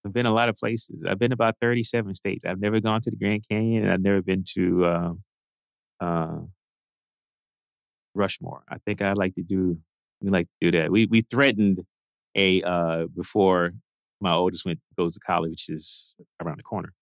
[0.04, 1.04] I've been a lot of places.
[1.08, 2.44] I've been about thirty-seven states.
[2.44, 5.12] I've never gone to the Grand Canyon, and I've never been to uh,
[6.00, 6.38] uh,
[8.14, 8.62] Rushmore.
[8.68, 9.78] I think I'd like to do.
[10.20, 10.90] We like to do that.
[10.90, 11.80] We we threatened
[12.34, 13.72] a uh, before
[14.20, 16.92] my oldest went goes to college, which is around the corner.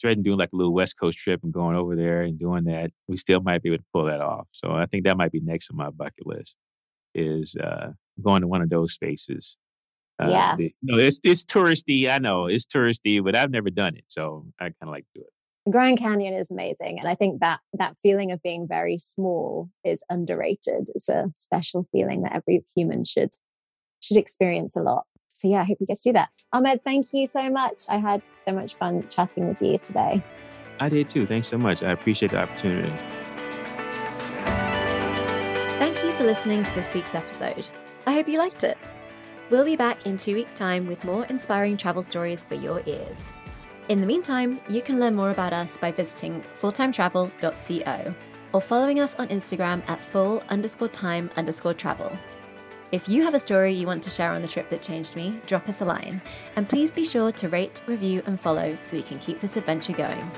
[0.00, 2.90] Threatened doing like a little West Coast trip and going over there and doing that.
[3.06, 4.46] We still might be able to pull that off.
[4.52, 6.56] So I think that might be next on my bucket list
[7.14, 7.88] is uh,
[8.22, 9.56] going to one of those spaces.
[10.22, 10.56] Uh, yes.
[10.58, 12.08] The, you know, it's it's touristy.
[12.08, 15.20] I know it's touristy, but I've never done it, so I kind of like to
[15.20, 15.32] do it.
[15.66, 19.70] The Grand Canyon is amazing, and I think that that feeling of being very small
[19.84, 20.90] is underrated.
[20.94, 23.30] It's a special feeling that every human should
[24.00, 25.04] should experience a lot.
[25.40, 26.28] So yeah, I hope you get to do that.
[26.52, 27.84] Ahmad, thank you so much.
[27.88, 30.22] I had so much fun chatting with you today.
[30.78, 31.26] I did too.
[31.26, 31.82] Thanks so much.
[31.82, 32.92] I appreciate the opportunity.
[35.78, 37.70] Thank you for listening to this week's episode.
[38.06, 38.76] I hope you liked it.
[39.48, 43.32] We'll be back in two weeks' time with more inspiring travel stories for your ears.
[43.88, 48.14] In the meantime, you can learn more about us by visiting fulltimetravel.co
[48.52, 52.16] or following us on Instagram at full underscore time underscore travel.
[52.92, 55.40] If you have a story you want to share on the trip that changed me,
[55.46, 56.20] drop us a line.
[56.56, 59.92] And please be sure to rate, review, and follow so we can keep this adventure
[59.92, 60.28] going.